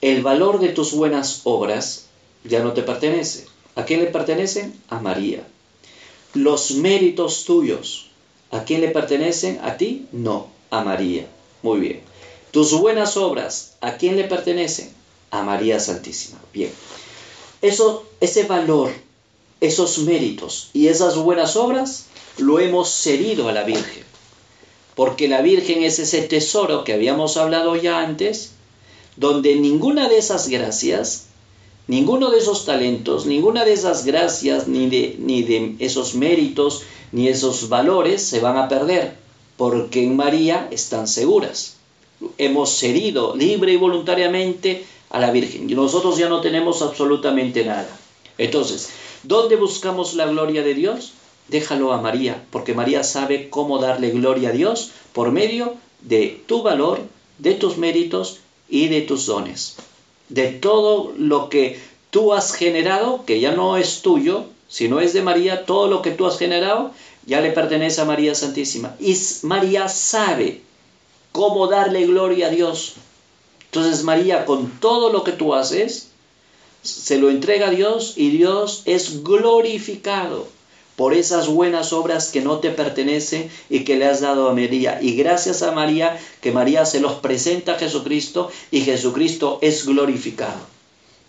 el 0.02 0.23
valor 0.23 0.61
de 0.61 0.68
tus 0.68 0.92
buenas 0.94 1.40
obras 1.44 2.06
ya 2.44 2.61
no 2.62 2.73
te 2.75 2.82
pertenece. 2.82 3.47
¿A 3.76 3.85
quién 3.85 4.00
le 4.00 4.06
pertenecen? 4.06 4.78
A 4.90 4.99
María 4.99 5.44
los 6.35 6.73
méritos 6.73 7.44
tuyos. 7.44 8.06
¿A 8.50 8.64
quién 8.64 8.80
le 8.80 8.88
pertenecen? 8.88 9.61
¿A 9.62 9.76
ti? 9.76 10.06
No, 10.12 10.49
a 10.70 10.82
María. 10.85 11.26
Muy 11.62 11.80
bien. 11.80 12.00
Tus 12.50 12.73
buenas 12.78 13.16
obras, 13.16 13.75
¿a 13.80 13.94
quién 13.97 14.16
le 14.16 14.25
pertenecen? 14.25 14.90
A 15.30 15.42
María 15.42 15.78
Santísima. 15.80 16.38
Bien. 16.52 16.70
Eso, 17.62 18.04
ese 18.20 18.44
valor, 18.44 18.90
esos 19.61 19.99
méritos 19.99 20.70
y 20.73 20.88
esas 20.88 21.16
buenas 21.16 21.56
obras 21.56 22.06
lo 22.38 22.58
hemos 22.61 22.88
cedido 22.90 23.49
a 23.49 23.52
la 23.52 23.64
Virgen. 23.64 24.04
Porque 24.94 25.28
la 25.28 25.42
Virgen 25.42 25.82
es 25.82 25.99
ese 25.99 26.23
tesoro 26.23 26.85
que 26.85 26.92
habíamos 26.92 27.37
hablado 27.37 27.75
ya 27.76 27.99
antes, 28.00 28.52
donde 29.16 29.56
ninguna 29.56 30.08
de 30.08 30.18
esas 30.18 30.49
gracias 30.49 31.26
Ninguno 31.88 32.28
de 32.30 32.37
esos 32.37 32.66
talentos, 32.66 33.25
ninguna 33.25 33.64
de 33.64 33.73
esas 33.73 34.04
gracias, 34.04 34.68
ni 34.68 34.90
de, 34.90 35.75
esos 35.78 36.14
méritos, 36.14 36.83
ni 37.12 37.28
esos 37.28 37.71
valores 37.71 38.23
se 38.23 38.40
van 38.40 38.59
a 38.59 38.68
perder, 38.68 39.14
porque 39.57 40.02
en 40.04 40.14
María 40.14 40.68
están 40.71 41.09
seguras. 41.09 41.76
Hemos 42.37 42.76
cedido 42.78 43.35
libre 43.35 43.73
y 43.73 43.76
voluntariamente 43.76 44.85
a 45.09 45.18
la 45.18 45.30
Virgen 45.30 45.71
y 45.71 45.75
nosotros 45.75 46.18
ya 46.18 46.28
no 46.28 46.42
tenemos 46.42 46.83
absolutamente 46.83 47.64
nada. 47.64 47.88
Entonces, 48.37 48.90
¿dónde 49.23 49.57
buscamos 49.57 50.12
la 50.12 50.26
gloria 50.26 50.62
de 50.62 50.75
Dios? 50.75 51.12
Déjalo 51.49 51.95
a 51.95 52.02
María, 52.02 52.45
porque 52.50 52.75
María 52.75 53.02
sabe 53.02 53.49
cómo 53.49 53.78
darle 53.78 54.11
gloria 54.11 54.50
a 54.50 54.52
Dios 54.52 54.90
por 55.14 55.33
medio 55.33 55.76
de 56.02 56.38
tu 56.47 56.61
valor, 56.62 57.00
de 57.38 57.54
tus 57.54 57.78
méritos 57.78 58.40
y 58.68 58.88
de 58.88 59.00
tus 59.00 59.25
dones 59.25 59.76
de 60.28 60.49
todo 60.49 61.14
lo 61.16 61.49
que 61.49 61.78
tú 62.11 62.32
has 62.32 62.52
generado, 62.54 63.25
que 63.25 63.40
ya 63.40 63.52
no 63.52 63.76
es 63.76 64.02
tuyo, 64.02 64.44
sino 64.68 65.00
es 65.00 65.12
de 65.12 65.23
María, 65.23 65.64
todo 65.64 65.88
lo 65.88 66.02
que 66.02 66.11
tú 66.11 66.26
has 66.26 66.38
generado 66.38 66.90
ya 67.26 67.42
le 67.42 67.50
pertenece 67.50 68.00
a 68.00 68.06
María 68.06 68.35
Santísima. 68.35 68.97
Y 69.00 69.14
María 69.42 69.88
sabe 69.90 70.62
cómo 71.32 71.66
darle 71.66 72.06
gloria 72.06 72.47
a 72.47 72.50
Dios. 72.50 72.94
Entonces 73.66 74.02
María, 74.02 74.47
con 74.47 74.80
todo 74.80 75.12
lo 75.12 75.25
que 75.25 75.32
tú 75.32 75.52
haces, 75.54 76.08
se 76.82 77.18
lo 77.18 77.28
entrega 77.28 77.66
a 77.68 77.70
Dios 77.70 78.14
y 78.16 78.30
Dios 78.30 78.80
es 78.87 79.23
glorificado 79.25 80.47
por 80.98 81.14
esas 81.14 81.46
buenas 81.46 81.92
obras 81.92 82.26
que 82.32 82.40
no 82.40 82.58
te 82.58 82.70
pertenecen 82.70 83.48
y 83.70 83.84
que 83.84 83.96
le 83.96 84.06
has 84.06 84.20
dado 84.20 84.48
a 84.48 84.52
María. 84.52 84.98
Y 85.00 85.12
gracias 85.14 85.62
a 85.62 85.70
María, 85.70 86.18
que 86.40 86.50
María 86.50 86.84
se 86.86 86.98
los 86.98 87.20
presenta 87.20 87.76
a 87.76 87.78
Jesucristo 87.78 88.50
y 88.72 88.80
Jesucristo 88.80 89.60
es 89.62 89.86
glorificado. 89.86 90.58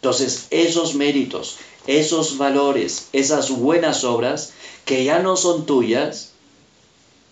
Entonces, 0.02 0.48
esos 0.50 0.96
méritos, 0.96 1.58
esos 1.86 2.40
valores, 2.40 3.10
esas 3.14 3.52
buenas 3.52 4.04
obras 4.04 4.54
que 4.86 5.04
ya 5.04 5.20
no 5.20 5.38
son 5.38 5.68
tuyas, 5.68 6.32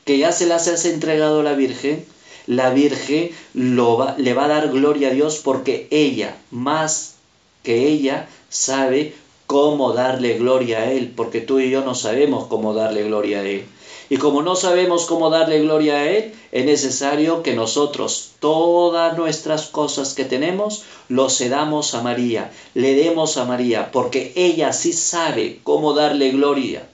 que 0.06 0.20
ya 0.20 0.32
se 0.32 0.46
las 0.46 0.68
has 0.68 0.86
entregado 0.86 1.40
a 1.40 1.44
la 1.44 1.54
Virgen, 1.54 2.06
la 2.46 2.70
Virgen 2.70 3.32
le 3.56 4.34
va 4.36 4.46
a 4.46 4.48
dar 4.48 4.70
gloria 4.72 5.08
a 5.08 5.12
Dios 5.12 5.42
porque 5.44 5.88
ella, 5.90 6.38
más 6.52 7.16
que 7.64 7.88
ella, 7.88 8.30
sabe 8.48 9.16
cómo 9.48 9.94
darle 9.94 10.38
gloria 10.38 10.80
a 10.80 10.92
Él, 10.92 11.14
porque 11.16 11.40
tú 11.40 11.60
y 11.60 11.70
yo 11.70 11.82
no 11.84 11.96
sabemos 11.96 12.48
cómo 12.48 12.74
darle 12.74 13.04
gloria 13.04 13.40
a 13.40 13.48
Él. 13.48 13.66
Y 14.10 14.18
como 14.18 14.42
no 14.42 14.56
sabemos 14.56 15.06
cómo 15.06 15.30
darle 15.30 15.60
gloria 15.62 15.96
a 15.96 16.10
Él, 16.10 16.34
es 16.52 16.66
necesario 16.66 17.44
que 17.44 17.56
nosotros 17.56 18.32
todas 18.40 19.18
nuestras 19.18 19.68
cosas 19.68 20.14
que 20.14 20.26
tenemos 20.26 20.84
lo 21.08 21.30
cedamos 21.30 21.94
a 21.94 22.02
María, 22.02 22.52
le 22.74 22.94
demos 22.96 23.38
a 23.38 23.46
María, 23.46 23.90
porque 23.92 24.34
ella 24.36 24.72
sí 24.74 24.92
sabe 24.94 25.60
cómo 25.64 25.94
darle 25.94 26.32
gloria, 26.32 26.86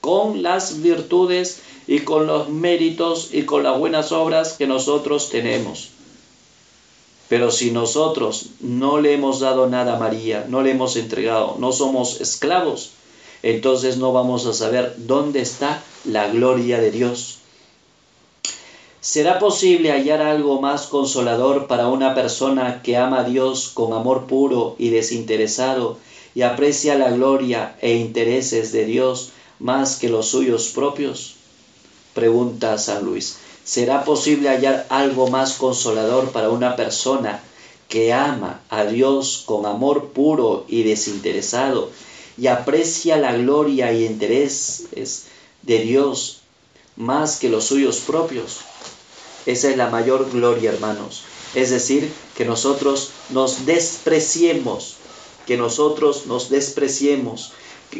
con 0.00 0.44
las 0.44 0.82
virtudes 0.82 1.60
y 1.88 2.00
con 2.00 2.28
los 2.28 2.48
méritos 2.48 3.30
y 3.32 3.42
con 3.42 3.64
las 3.64 3.78
buenas 3.78 4.12
obras 4.12 4.52
que 4.54 4.66
nosotros 4.68 5.28
tenemos. 5.28 5.90
Pero 7.28 7.50
si 7.50 7.70
nosotros 7.70 8.46
no 8.60 9.00
le 9.00 9.14
hemos 9.14 9.40
dado 9.40 9.68
nada 9.68 9.96
a 9.96 9.98
María, 9.98 10.44
no 10.48 10.62
le 10.62 10.70
hemos 10.70 10.94
entregado, 10.96 11.56
no 11.58 11.72
somos 11.72 12.20
esclavos, 12.20 12.90
entonces 13.42 13.96
no 13.96 14.12
vamos 14.12 14.46
a 14.46 14.52
saber 14.54 14.94
dónde 14.96 15.40
está 15.40 15.82
la 16.04 16.28
gloria 16.28 16.80
de 16.80 16.92
Dios. 16.92 17.38
¿Será 19.00 19.38
posible 19.38 19.90
hallar 19.90 20.20
algo 20.20 20.60
más 20.60 20.86
consolador 20.86 21.66
para 21.66 21.88
una 21.88 22.14
persona 22.14 22.80
que 22.82 22.96
ama 22.96 23.20
a 23.20 23.24
Dios 23.24 23.70
con 23.74 23.92
amor 23.92 24.26
puro 24.26 24.74
y 24.78 24.90
desinteresado 24.90 25.98
y 26.34 26.42
aprecia 26.42 26.96
la 26.96 27.10
gloria 27.10 27.76
e 27.80 27.94
intereses 27.96 28.72
de 28.72 28.84
Dios 28.84 29.30
más 29.58 29.96
que 29.96 30.08
los 30.08 30.26
suyos 30.28 30.68
propios? 30.68 31.34
Pregunta 32.14 32.78
San 32.78 33.04
Luis. 33.04 33.36
¿Será 33.66 34.04
posible 34.04 34.48
hallar 34.48 34.86
algo 34.90 35.26
más 35.28 35.54
consolador 35.54 36.30
para 36.30 36.50
una 36.50 36.76
persona 36.76 37.42
que 37.88 38.12
ama 38.12 38.60
a 38.70 38.84
Dios 38.84 39.42
con 39.44 39.66
amor 39.66 40.10
puro 40.10 40.64
y 40.68 40.84
desinteresado 40.84 41.90
y 42.38 42.46
aprecia 42.46 43.16
la 43.16 43.32
gloria 43.36 43.92
y 43.92 44.04
intereses 44.06 45.24
de 45.62 45.80
Dios 45.80 46.42
más 46.94 47.38
que 47.38 47.48
los 47.48 47.64
suyos 47.64 47.98
propios? 48.06 48.58
Esa 49.46 49.68
es 49.70 49.76
la 49.76 49.90
mayor 49.90 50.30
gloria, 50.30 50.70
hermanos. 50.70 51.22
Es 51.56 51.70
decir, 51.70 52.12
que 52.36 52.44
nosotros 52.44 53.10
nos 53.30 53.66
despreciemos, 53.66 54.94
que 55.44 55.56
nosotros 55.56 56.26
nos 56.26 56.50
despreciemos 56.50 57.50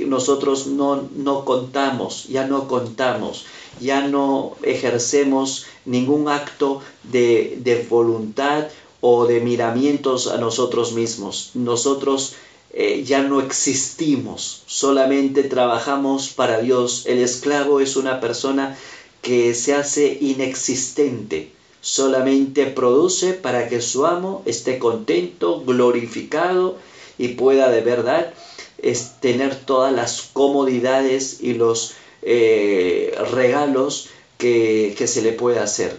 nosotros 0.05 0.67
no, 0.67 1.09
contamos, 1.45 2.27
ya 2.29 2.47
no 2.47 2.69
contamos, 2.69 3.47
ya 3.81 4.07
no 4.09 4.57
ejercemos 4.63 5.65
ningún 5.85 6.29
acto 6.29 6.83
de, 7.05 7.87
voluntad 7.89 8.69
o 9.01 9.27
de 9.27 9.41
miramientos 9.41 10.27
a 10.27 10.39
nosotros 10.39 10.93
mismos. 10.93 11.51
Nosotros 11.55 12.35
eh, 12.73 13.05
ya 13.05 13.23
no 13.23 13.41
existimos, 13.41 14.63
solamente 14.67 15.45
trabajamos 15.45 16.29
para 16.29 16.61
Dios. 16.61 17.05
El 17.07 17.19
esclavo 17.19 17.81
es 17.81 17.97
una 17.97 18.21
persona 18.21 18.77
que 19.23 19.55
se 19.55 19.75
hace 19.75 20.19
inexistente, 20.21 21.53
solamente 21.81 22.67
produce 22.67 23.33
para 23.33 23.69
que 23.69 23.81
su 23.81 24.07
amo 24.07 24.43
esté 24.45 24.79
contento, 24.79 25.63
glorificado 25.65 26.77
y 27.19 27.29
pueda 27.29 27.71
de 27.71 27.81
verdad 27.81 28.33
es 28.79 29.13
tener 29.21 29.55
todas 29.57 29.93
las 29.93 30.23
comodidades 30.33 31.39
y 31.41 31.55
los 31.55 31.95
eh, 32.23 33.15
regalos 33.33 34.09
que, 34.39 34.95
que 34.97 35.07
se 35.07 35.23
le 35.23 35.33
puede 35.33 35.59
hacer. 35.61 35.99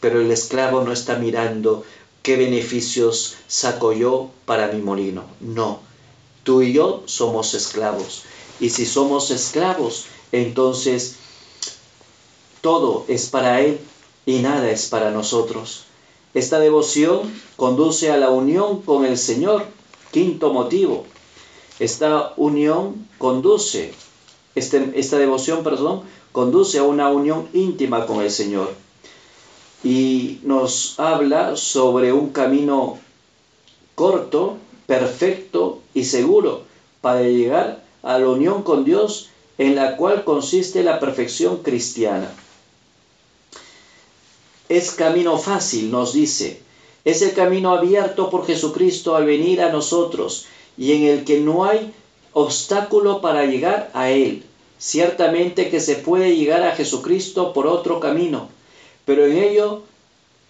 Pero 0.00 0.20
el 0.20 0.30
esclavo 0.30 0.82
no 0.82 0.92
está 0.92 1.16
mirando 1.16 1.84
qué 2.22 2.36
beneficios 2.36 3.36
saco 3.48 3.92
yo 3.92 4.30
para 4.46 4.68
mi 4.68 4.82
molino. 4.82 5.24
No, 5.40 5.80
tú 6.44 6.62
y 6.62 6.72
yo 6.72 7.02
somos 7.06 7.54
esclavos. 7.54 8.22
Y 8.60 8.70
si 8.70 8.84
somos 8.84 9.30
esclavos, 9.30 10.06
entonces 10.32 11.16
todo 12.60 13.04
es 13.08 13.28
para 13.28 13.60
Él 13.60 13.78
y 14.26 14.38
nada 14.38 14.70
es 14.70 14.86
para 14.86 15.10
nosotros. 15.10 15.84
Esta 16.34 16.58
devoción 16.60 17.30
conduce 17.56 18.10
a 18.10 18.16
la 18.16 18.30
unión 18.30 18.82
con 18.82 19.04
el 19.04 19.18
Señor. 19.18 19.66
Quinto 20.10 20.52
motivo, 20.52 21.04
esta 21.82 22.32
unión 22.36 23.08
conduce, 23.18 23.92
este, 24.54 24.92
esta 24.94 25.18
devoción, 25.18 25.64
perdón, 25.64 26.02
conduce 26.30 26.78
a 26.78 26.84
una 26.84 27.08
unión 27.08 27.48
íntima 27.54 28.06
con 28.06 28.22
el 28.22 28.30
Señor. 28.30 28.72
Y 29.82 30.38
nos 30.44 30.94
habla 31.00 31.56
sobre 31.56 32.12
un 32.12 32.30
camino 32.30 33.00
corto, 33.96 34.58
perfecto 34.86 35.80
y 35.92 36.04
seguro 36.04 36.62
para 37.00 37.22
llegar 37.22 37.82
a 38.04 38.16
la 38.20 38.28
unión 38.28 38.62
con 38.62 38.84
Dios 38.84 39.30
en 39.58 39.74
la 39.74 39.96
cual 39.96 40.22
consiste 40.22 40.84
la 40.84 41.00
perfección 41.00 41.64
cristiana. 41.64 42.30
Es 44.68 44.92
camino 44.92 45.36
fácil, 45.36 45.90
nos 45.90 46.12
dice. 46.12 46.60
Es 47.04 47.22
el 47.22 47.32
camino 47.34 47.74
abierto 47.74 48.30
por 48.30 48.46
Jesucristo 48.46 49.16
al 49.16 49.24
venir 49.26 49.60
a 49.62 49.72
nosotros 49.72 50.46
y 50.76 50.92
en 50.92 51.04
el 51.04 51.24
que 51.24 51.40
no 51.40 51.64
hay 51.64 51.92
obstáculo 52.32 53.20
para 53.22 53.44
llegar 53.46 53.90
a 53.94 54.10
Él. 54.10 54.44
Ciertamente 54.78 55.70
que 55.70 55.80
se 55.80 55.96
puede 55.96 56.36
llegar 56.36 56.62
a 56.62 56.72
Jesucristo 56.76 57.52
por 57.52 57.66
otro 57.66 58.00
camino, 58.00 58.48
pero 59.04 59.26
en 59.26 59.36
ello 59.38 59.82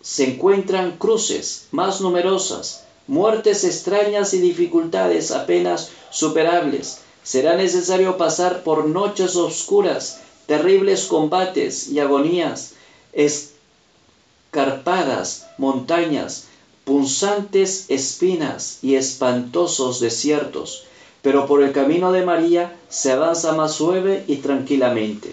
se 0.00 0.28
encuentran 0.30 0.96
cruces 0.96 1.66
más 1.70 2.00
numerosas, 2.00 2.84
muertes 3.06 3.62
extrañas 3.64 4.32
y 4.32 4.38
dificultades 4.40 5.30
apenas 5.32 5.90
superables. 6.10 7.00
Será 7.22 7.54
necesario 7.56 8.16
pasar 8.16 8.62
por 8.64 8.86
noches 8.86 9.36
oscuras, 9.36 10.20
terribles 10.46 11.04
combates 11.04 11.88
y 11.88 12.00
agonías, 12.00 12.72
escarpadas 13.12 15.46
montañas, 15.58 16.46
punzantes 16.84 17.86
espinas 17.90 18.78
y 18.82 18.96
espantosos 18.96 20.00
desiertos, 20.00 20.84
pero 21.22 21.46
por 21.46 21.62
el 21.62 21.72
camino 21.72 22.10
de 22.10 22.24
María 22.24 22.76
se 22.88 23.12
avanza 23.12 23.52
más 23.52 23.74
suave 23.74 24.24
y 24.26 24.36
tranquilamente. 24.36 25.32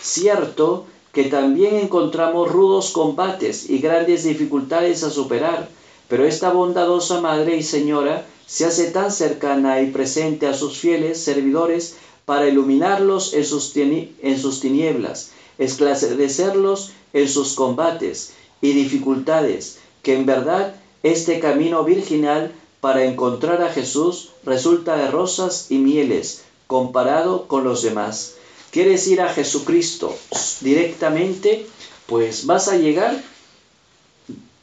Cierto 0.00 0.84
que 1.12 1.24
también 1.24 1.76
encontramos 1.76 2.50
rudos 2.50 2.90
combates 2.92 3.68
y 3.68 3.78
grandes 3.78 4.22
dificultades 4.24 5.02
a 5.02 5.10
superar, 5.10 5.68
pero 6.08 6.24
esta 6.24 6.50
bondadosa 6.52 7.20
Madre 7.20 7.56
y 7.56 7.62
Señora 7.64 8.24
se 8.46 8.64
hace 8.64 8.90
tan 8.92 9.10
cercana 9.10 9.80
y 9.82 9.90
presente 9.90 10.46
a 10.46 10.54
sus 10.54 10.78
fieles 10.78 11.20
servidores 11.20 11.96
para 12.24 12.46
iluminarlos 12.48 13.34
en 13.34 13.44
sus, 13.44 13.74
en 13.76 14.38
sus 14.38 14.60
tinieblas, 14.60 15.30
esclarecerlos 15.58 16.92
en 17.12 17.28
sus 17.28 17.54
combates 17.54 18.32
y 18.62 18.72
dificultades, 18.72 19.78
que 20.02 20.14
en 20.14 20.26
verdad 20.26 20.74
este 21.02 21.40
camino 21.40 21.84
virginal 21.84 22.52
para 22.80 23.04
encontrar 23.04 23.62
a 23.62 23.70
Jesús 23.72 24.30
resulta 24.44 24.96
de 24.96 25.08
rosas 25.10 25.66
y 25.70 25.78
mieles 25.78 26.42
comparado 26.66 27.46
con 27.48 27.64
los 27.64 27.82
demás. 27.82 28.34
¿Quieres 28.70 29.06
ir 29.08 29.20
a 29.20 29.32
Jesucristo 29.32 30.14
directamente? 30.60 31.66
Pues 32.06 32.46
vas 32.46 32.68
a 32.68 32.76
llegar 32.76 33.22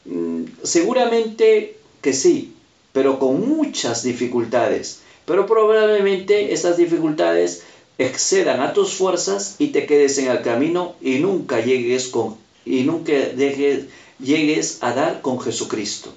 mm, 0.04 0.44
seguramente 0.62 1.76
que 2.00 2.12
sí, 2.12 2.52
pero 2.92 3.18
con 3.18 3.48
muchas 3.48 4.02
dificultades. 4.02 5.00
Pero 5.26 5.44
probablemente 5.46 6.52
esas 6.54 6.76
dificultades 6.76 7.64
excedan 7.98 8.60
a 8.60 8.72
tus 8.72 8.94
fuerzas 8.94 9.56
y 9.58 9.68
te 9.68 9.84
quedes 9.86 10.16
en 10.18 10.28
el 10.28 10.42
camino 10.42 10.94
y 11.00 11.18
nunca 11.18 11.60
llegues 11.60 12.08
con 12.08 12.36
y 12.64 12.82
nunca 12.82 13.12
dejes 13.12 13.86
llegues 14.22 14.78
a 14.82 14.92
dar 14.94 15.20
con 15.22 15.40
Jesucristo. 15.40 16.10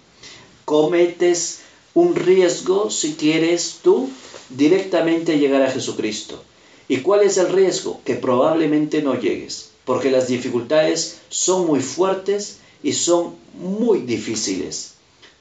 Cometes 0.66 1.60
un 1.94 2.16
riesgo 2.16 2.90
si 2.92 3.16
quieres 3.16 3.80
tú 3.82 4.10
directamente 4.50 5.38
llegar 5.40 5.62
a 5.62 5.72
Jesucristo. 5.72 6.44
¿Y 6.88 6.98
cuál 7.02 7.22
es 7.24 7.38
el 7.38 7.50
riesgo? 7.50 8.02
Que 8.04 8.16
probablemente 8.16 9.02
no 9.02 9.20
llegues, 9.20 9.70
porque 9.86 10.12
las 10.12 10.28
dificultades 10.28 11.18
son 11.30 11.68
muy 11.68 11.82
fuertes 11.82 12.58
y 12.82 12.94
son 12.94 13.36
muy 13.56 14.00
difíciles. 14.00 14.94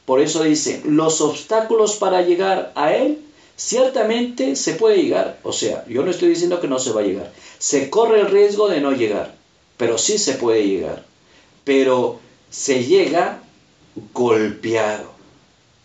Por 0.04 0.20
eso 0.20 0.42
dice, 0.42 0.82
los 0.84 1.20
obstáculos 1.20 1.96
para 1.96 2.22
llegar 2.22 2.72
a 2.74 2.94
Él, 2.94 3.18
ciertamente 3.56 4.56
se 4.56 4.74
puede 4.74 5.02
llegar. 5.02 5.38
O 5.42 5.52
sea, 5.52 5.84
yo 5.88 6.02
no 6.02 6.10
estoy 6.10 6.30
diciendo 6.30 6.60
que 6.60 6.68
no 6.68 6.78
se 6.78 6.92
va 6.92 7.02
a 7.02 7.04
llegar. 7.04 7.32
Se 7.58 7.90
corre 7.90 8.20
el 8.20 8.30
riesgo 8.30 8.68
de 8.68 8.80
no 8.80 8.92
llegar, 8.92 9.34
pero 9.76 9.98
sí 9.98 10.18
se 10.18 10.34
puede 10.34 10.66
llegar. 10.66 11.04
Pero 11.64 12.20
se 12.50 12.82
llega 12.84 13.42
golpeado. 14.14 15.10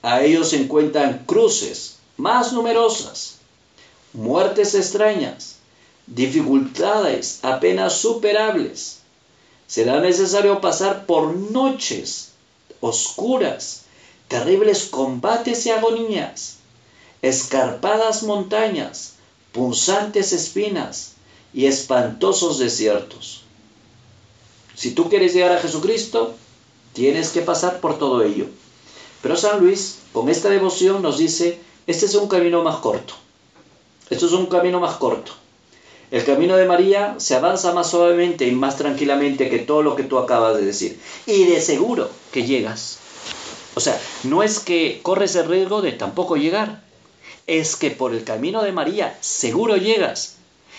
A 0.01 0.21
ellos 0.21 0.49
se 0.49 0.57
encuentran 0.61 1.23
cruces 1.25 1.97
más 2.17 2.53
numerosas, 2.53 3.35
muertes 4.13 4.75
extrañas, 4.75 5.55
dificultades 6.07 7.39
apenas 7.41 7.93
superables. 7.93 8.99
Será 9.67 9.99
necesario 9.99 10.61
pasar 10.61 11.05
por 11.05 11.33
noches 11.35 12.29
oscuras, 12.79 13.83
terribles 14.27 14.85
combates 14.85 15.65
y 15.65 15.69
agonías, 15.71 16.57
escarpadas 17.21 18.23
montañas, 18.23 19.13
punzantes 19.53 20.33
espinas 20.33 21.13
y 21.53 21.65
espantosos 21.65 22.59
desiertos. 22.59 23.41
Si 24.75 24.91
tú 24.91 25.09
quieres 25.09 25.33
llegar 25.33 25.53
a 25.53 25.61
Jesucristo, 25.61 26.35
Tienes 26.93 27.29
que 27.31 27.41
pasar 27.41 27.79
por 27.79 27.97
todo 27.97 28.21
ello. 28.23 28.45
Pero 29.21 29.35
San 29.35 29.59
Luis, 29.59 29.99
con 30.13 30.29
esta 30.29 30.49
devoción, 30.49 31.01
nos 31.01 31.17
dice, 31.17 31.59
este 31.87 32.05
es 32.05 32.13
un 32.13 32.27
camino 32.27 32.63
más 32.63 32.77
corto. 32.77 33.15
Esto 34.11 34.27
es 34.27 34.31
un 34.33 34.45
camino 34.45 34.79
más 34.79 34.97
corto. 34.97 35.31
El 36.11 36.23
camino 36.23 36.55
de 36.55 36.65
María 36.67 37.15
se 37.17 37.33
avanza 37.33 37.73
más 37.73 37.89
suavemente 37.89 38.47
y 38.47 38.51
más 38.51 38.77
tranquilamente 38.77 39.49
que 39.49 39.59
todo 39.59 39.81
lo 39.81 39.95
que 39.95 40.03
tú 40.03 40.19
acabas 40.19 40.55
de 40.55 40.65
decir. 40.65 40.99
Y 41.25 41.45
de 41.45 41.61
seguro 41.61 42.09
que 42.31 42.43
llegas. 42.45 42.99
O 43.73 43.79
sea, 43.79 43.99
no 44.23 44.43
es 44.43 44.59
que 44.59 44.99
corres 45.01 45.35
el 45.35 45.47
riesgo 45.47 45.81
de 45.81 45.93
tampoco 45.93 46.35
llegar. 46.35 46.83
Es 47.47 47.75
que 47.75 47.89
por 47.89 48.13
el 48.13 48.23
camino 48.23 48.61
de 48.61 48.71
María 48.71 49.17
seguro 49.21 49.77
llegas. 49.77 50.35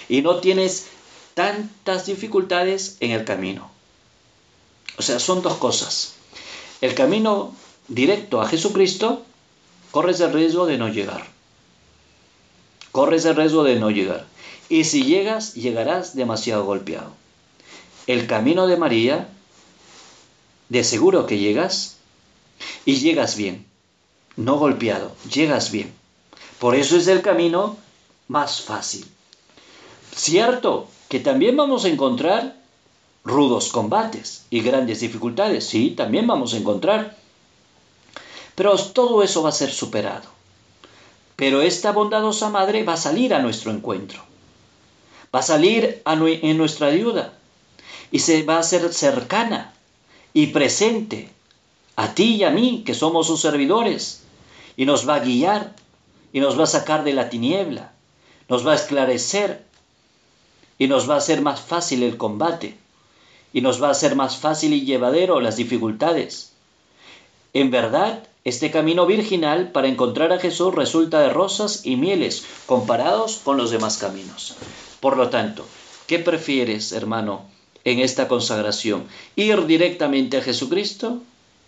Y 0.08 0.22
no 0.22 0.36
tienes 0.36 0.86
tantas 1.34 2.06
dificultades 2.06 2.98
en 3.00 3.10
el 3.10 3.24
camino. 3.24 3.73
O 4.98 5.02
sea, 5.02 5.18
son 5.18 5.42
dos 5.42 5.56
cosas. 5.56 6.14
El 6.80 6.94
camino 6.94 7.52
directo 7.88 8.40
a 8.40 8.48
Jesucristo, 8.48 9.22
corres 9.90 10.20
el 10.20 10.32
riesgo 10.32 10.66
de 10.66 10.78
no 10.78 10.88
llegar. 10.88 11.26
Corres 12.92 13.24
el 13.24 13.36
riesgo 13.36 13.64
de 13.64 13.76
no 13.76 13.90
llegar. 13.90 14.26
Y 14.68 14.84
si 14.84 15.04
llegas, 15.04 15.54
llegarás 15.54 16.14
demasiado 16.14 16.64
golpeado. 16.64 17.12
El 18.06 18.26
camino 18.26 18.66
de 18.66 18.76
María, 18.76 19.28
de 20.68 20.84
seguro 20.84 21.26
que 21.26 21.38
llegas 21.38 21.96
y 22.84 22.96
llegas 22.96 23.36
bien, 23.36 23.66
no 24.36 24.58
golpeado, 24.58 25.12
llegas 25.30 25.70
bien. 25.70 25.92
Por 26.58 26.74
eso 26.76 26.96
es 26.96 27.06
el 27.08 27.22
camino 27.22 27.76
más 28.28 28.60
fácil. 28.62 29.04
Cierto 30.14 30.88
que 31.08 31.20
también 31.20 31.56
vamos 31.56 31.84
a 31.84 31.88
encontrar 31.88 32.56
rudos 33.24 33.70
combates 33.72 34.44
y 34.50 34.60
grandes 34.60 35.00
dificultades, 35.00 35.66
sí, 35.66 35.90
también 35.90 36.26
vamos 36.26 36.52
a 36.54 36.58
encontrar. 36.58 37.16
Pero 38.54 38.76
todo 38.76 39.22
eso 39.22 39.42
va 39.42 39.48
a 39.48 39.52
ser 39.52 39.72
superado. 39.72 40.28
Pero 41.34 41.62
esta 41.62 41.90
bondadosa 41.90 42.50
madre 42.50 42.84
va 42.84 42.92
a 42.92 42.96
salir 42.98 43.34
a 43.34 43.40
nuestro 43.40 43.72
encuentro, 43.72 44.20
va 45.34 45.40
a 45.40 45.42
salir 45.42 46.00
en 46.06 46.56
nuestra 46.58 46.86
ayuda 46.88 47.32
y 48.12 48.20
se 48.20 48.44
va 48.44 48.58
a 48.58 48.62
ser 48.62 48.92
cercana 48.94 49.72
y 50.32 50.48
presente 50.48 51.28
a 51.96 52.14
ti 52.14 52.36
y 52.36 52.44
a 52.44 52.50
mí, 52.50 52.82
que 52.86 52.92
somos 52.94 53.26
sus 53.28 53.40
servidores, 53.40 54.22
y 54.76 54.84
nos 54.84 55.08
va 55.08 55.16
a 55.16 55.20
guiar 55.20 55.74
y 56.32 56.40
nos 56.40 56.58
va 56.58 56.64
a 56.64 56.68
sacar 56.68 57.04
de 57.04 57.12
la 57.12 57.30
tiniebla, 57.30 57.92
nos 58.48 58.66
va 58.66 58.72
a 58.72 58.76
esclarecer 58.76 59.64
y 60.78 60.86
nos 60.88 61.08
va 61.08 61.14
a 61.14 61.18
hacer 61.18 61.40
más 61.40 61.60
fácil 61.60 62.02
el 62.04 62.16
combate 62.16 62.76
y 63.54 63.60
nos 63.60 63.80
va 63.82 63.88
a 63.88 63.94
ser 63.94 64.16
más 64.16 64.36
fácil 64.36 64.74
y 64.74 64.84
llevadero 64.84 65.40
las 65.40 65.56
dificultades. 65.56 66.50
En 67.54 67.70
verdad, 67.70 68.24
este 68.42 68.72
camino 68.72 69.06
virginal 69.06 69.70
para 69.70 69.86
encontrar 69.86 70.32
a 70.32 70.40
Jesús 70.40 70.74
resulta 70.74 71.20
de 71.20 71.28
rosas 71.30 71.86
y 71.86 71.94
mieles 71.96 72.44
comparados 72.66 73.40
con 73.44 73.56
los 73.56 73.70
demás 73.70 73.96
caminos. 73.96 74.56
Por 74.98 75.16
lo 75.16 75.30
tanto, 75.30 75.64
¿qué 76.08 76.18
prefieres, 76.18 76.90
hermano, 76.90 77.42
en 77.84 78.00
esta 78.00 78.26
consagración? 78.26 79.04
¿Ir 79.36 79.66
directamente 79.66 80.38
a 80.38 80.42
Jesucristo 80.42 81.20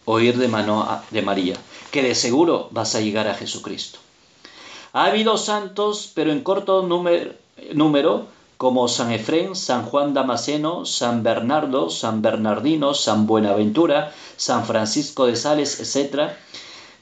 o 0.04 0.18
ir 0.18 0.36
de 0.38 0.48
mano 0.48 1.02
de 1.12 1.22
María? 1.22 1.54
Que 1.92 2.02
de 2.02 2.16
seguro 2.16 2.66
vas 2.72 2.96
a 2.96 3.00
llegar 3.00 3.28
a 3.28 3.34
Jesucristo. 3.34 4.00
Ha 4.92 5.04
habido 5.04 5.38
santos, 5.38 6.10
pero 6.12 6.32
en 6.32 6.40
corto 6.42 6.82
número 6.82 8.26
como 8.56 8.88
San 8.88 9.12
Efrén, 9.12 9.54
San 9.54 9.84
Juan 9.84 10.14
Damaseno, 10.14 10.86
San 10.86 11.22
Bernardo, 11.22 11.90
San 11.90 12.22
Bernardino, 12.22 12.94
San 12.94 13.26
Buenaventura, 13.26 14.12
San 14.36 14.64
Francisco 14.64 15.26
de 15.26 15.36
Sales, 15.36 15.78
etc., 15.80 16.30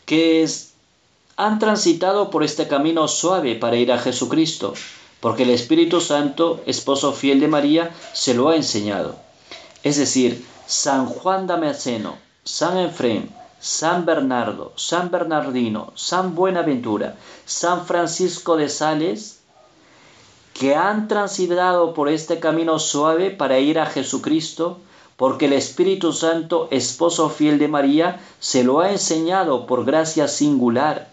que 0.04 0.48
han 1.36 1.58
transitado 1.58 2.30
por 2.30 2.42
este 2.44 2.66
camino 2.68 3.06
suave 3.08 3.54
para 3.54 3.76
ir 3.76 3.92
a 3.92 3.98
Jesucristo, 3.98 4.74
porque 5.20 5.44
el 5.44 5.50
Espíritu 5.50 6.00
Santo, 6.00 6.60
esposo 6.66 7.12
fiel 7.12 7.40
de 7.40 7.48
María, 7.48 7.92
se 8.12 8.34
lo 8.34 8.48
ha 8.48 8.56
enseñado. 8.56 9.16
Es 9.82 9.96
decir, 9.96 10.44
San 10.66 11.06
Juan 11.06 11.46
Damaseno, 11.46 12.16
San 12.42 12.78
Efrén, 12.78 13.30
San 13.60 14.04
Bernardo, 14.04 14.72
San 14.76 15.10
Bernardino, 15.10 15.92
San 15.94 16.34
Buenaventura, 16.34 17.16
San 17.46 17.86
Francisco 17.86 18.56
de 18.56 18.68
Sales, 18.68 19.33
que 20.54 20.76
han 20.76 21.08
transitado 21.08 21.92
por 21.92 22.08
este 22.08 22.38
camino 22.38 22.78
suave 22.78 23.30
para 23.32 23.58
ir 23.58 23.78
a 23.80 23.86
Jesucristo, 23.86 24.78
porque 25.16 25.46
el 25.46 25.52
Espíritu 25.52 26.12
Santo, 26.12 26.68
esposo 26.70 27.28
fiel 27.28 27.58
de 27.58 27.66
María, 27.68 28.20
se 28.38 28.62
lo 28.62 28.80
ha 28.80 28.92
enseñado 28.92 29.66
por 29.66 29.84
gracia 29.84 30.28
singular. 30.28 31.10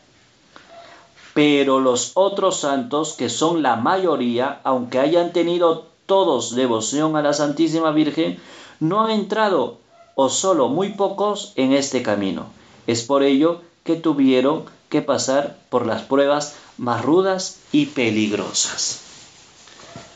Pero 1.33 1.79
los 1.79 2.11
otros 2.13 2.59
santos, 2.59 3.13
que 3.17 3.29
son 3.29 3.63
la 3.63 3.75
mayoría, 3.77 4.61
aunque 4.63 4.99
hayan 4.99 5.33
tenido 5.33 5.85
todos 6.05 6.55
devoción 6.55 7.15
a 7.15 7.23
la 7.23 7.33
Santísima 7.33 7.91
Virgen, 7.91 8.39
no 8.79 9.01
han 9.01 9.09
entrado, 9.11 9.77
o 10.13 10.29
solo 10.29 10.67
muy 10.69 10.89
pocos, 10.89 11.53
en 11.55 11.73
este 11.73 12.03
camino. 12.03 12.45
Es 12.85 13.01
por 13.03 13.23
ello 13.23 13.61
que 13.85 13.95
tuvieron 13.95 14.65
que 14.89 15.01
pasar 15.01 15.57
por 15.69 15.87
las 15.87 16.03
pruebas 16.03 16.55
más 16.77 17.03
rudas 17.03 17.59
y 17.71 17.87
peligrosas 17.87 19.07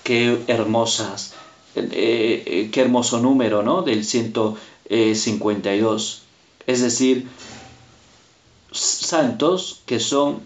qué 0.05 0.41
hermosas, 0.47 1.33
eh, 1.75 2.43
eh, 2.45 2.69
qué 2.71 2.79
hermoso 2.81 3.19
número, 3.19 3.61
¿no? 3.63 3.81
Del 3.81 4.05
152. 4.05 6.21
Eh, 6.67 6.71
es 6.71 6.79
decir, 6.81 7.27
santos 8.71 9.81
que 9.85 9.99
son 9.99 10.39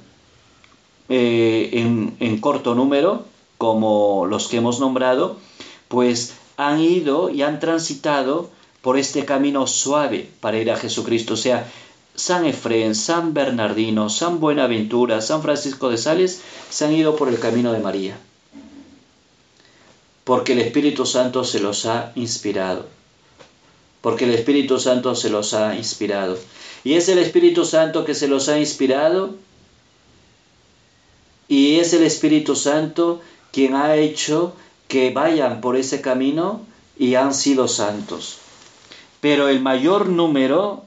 en, 1.09 2.15
en 2.19 2.39
corto 2.39 2.73
número, 2.75 3.25
como 3.57 4.25
los 4.27 4.47
que 4.47 4.57
hemos 4.57 4.79
nombrado, 4.79 5.37
pues 5.87 6.33
han 6.55 6.79
ido 6.79 7.29
y 7.31 7.41
han 7.41 7.59
transitado 7.59 8.51
por 8.81 8.97
este 8.97 9.25
camino 9.25 9.65
suave 9.67 10.29
para 10.39 10.59
ir 10.59 10.71
a 10.71 10.77
Jesucristo. 10.77 11.33
O 11.33 11.37
sea, 11.37 11.69
San 12.15 12.45
Efrén, 12.45 12.93
San 12.95 13.33
Bernardino, 13.33 14.09
San 14.09 14.39
Buenaventura, 14.39 15.19
San 15.19 15.41
Francisco 15.41 15.89
de 15.89 15.97
Sales 15.97 16.41
se 16.69 16.85
han 16.85 16.93
ido 16.93 17.15
por 17.17 17.27
el 17.27 17.39
camino 17.39 17.73
de 17.73 17.79
María 17.79 18.17
porque 20.29 20.53
el 20.53 20.61
Espíritu 20.61 21.07
Santo 21.07 21.43
se 21.43 21.59
los 21.59 21.87
ha 21.87 22.11
inspirado. 22.13 22.85
Porque 24.01 24.25
el 24.25 24.35
Espíritu 24.35 24.79
Santo 24.79 25.15
se 25.15 25.31
los 25.31 25.55
ha 25.55 25.75
inspirado. 25.75 26.37
Y 26.83 26.93
es 26.93 27.09
el 27.09 27.17
Espíritu 27.17 27.65
Santo 27.65 28.05
que 28.05 28.13
se 28.13 28.27
los 28.27 28.47
ha 28.47 28.59
inspirado. 28.59 29.33
Y 31.47 31.79
es 31.79 31.93
el 31.93 32.03
Espíritu 32.03 32.55
Santo 32.55 33.21
quien 33.51 33.73
ha 33.73 33.95
hecho 33.95 34.53
que 34.87 35.09
vayan 35.11 35.61
por 35.61 35.75
ese 35.75 35.99
camino 35.99 36.61
y 36.99 37.15
han 37.15 37.33
sido 37.33 37.67
santos. 37.67 38.37
Pero 39.21 39.47
el 39.49 39.61
mayor 39.61 40.09
número, 40.09 40.83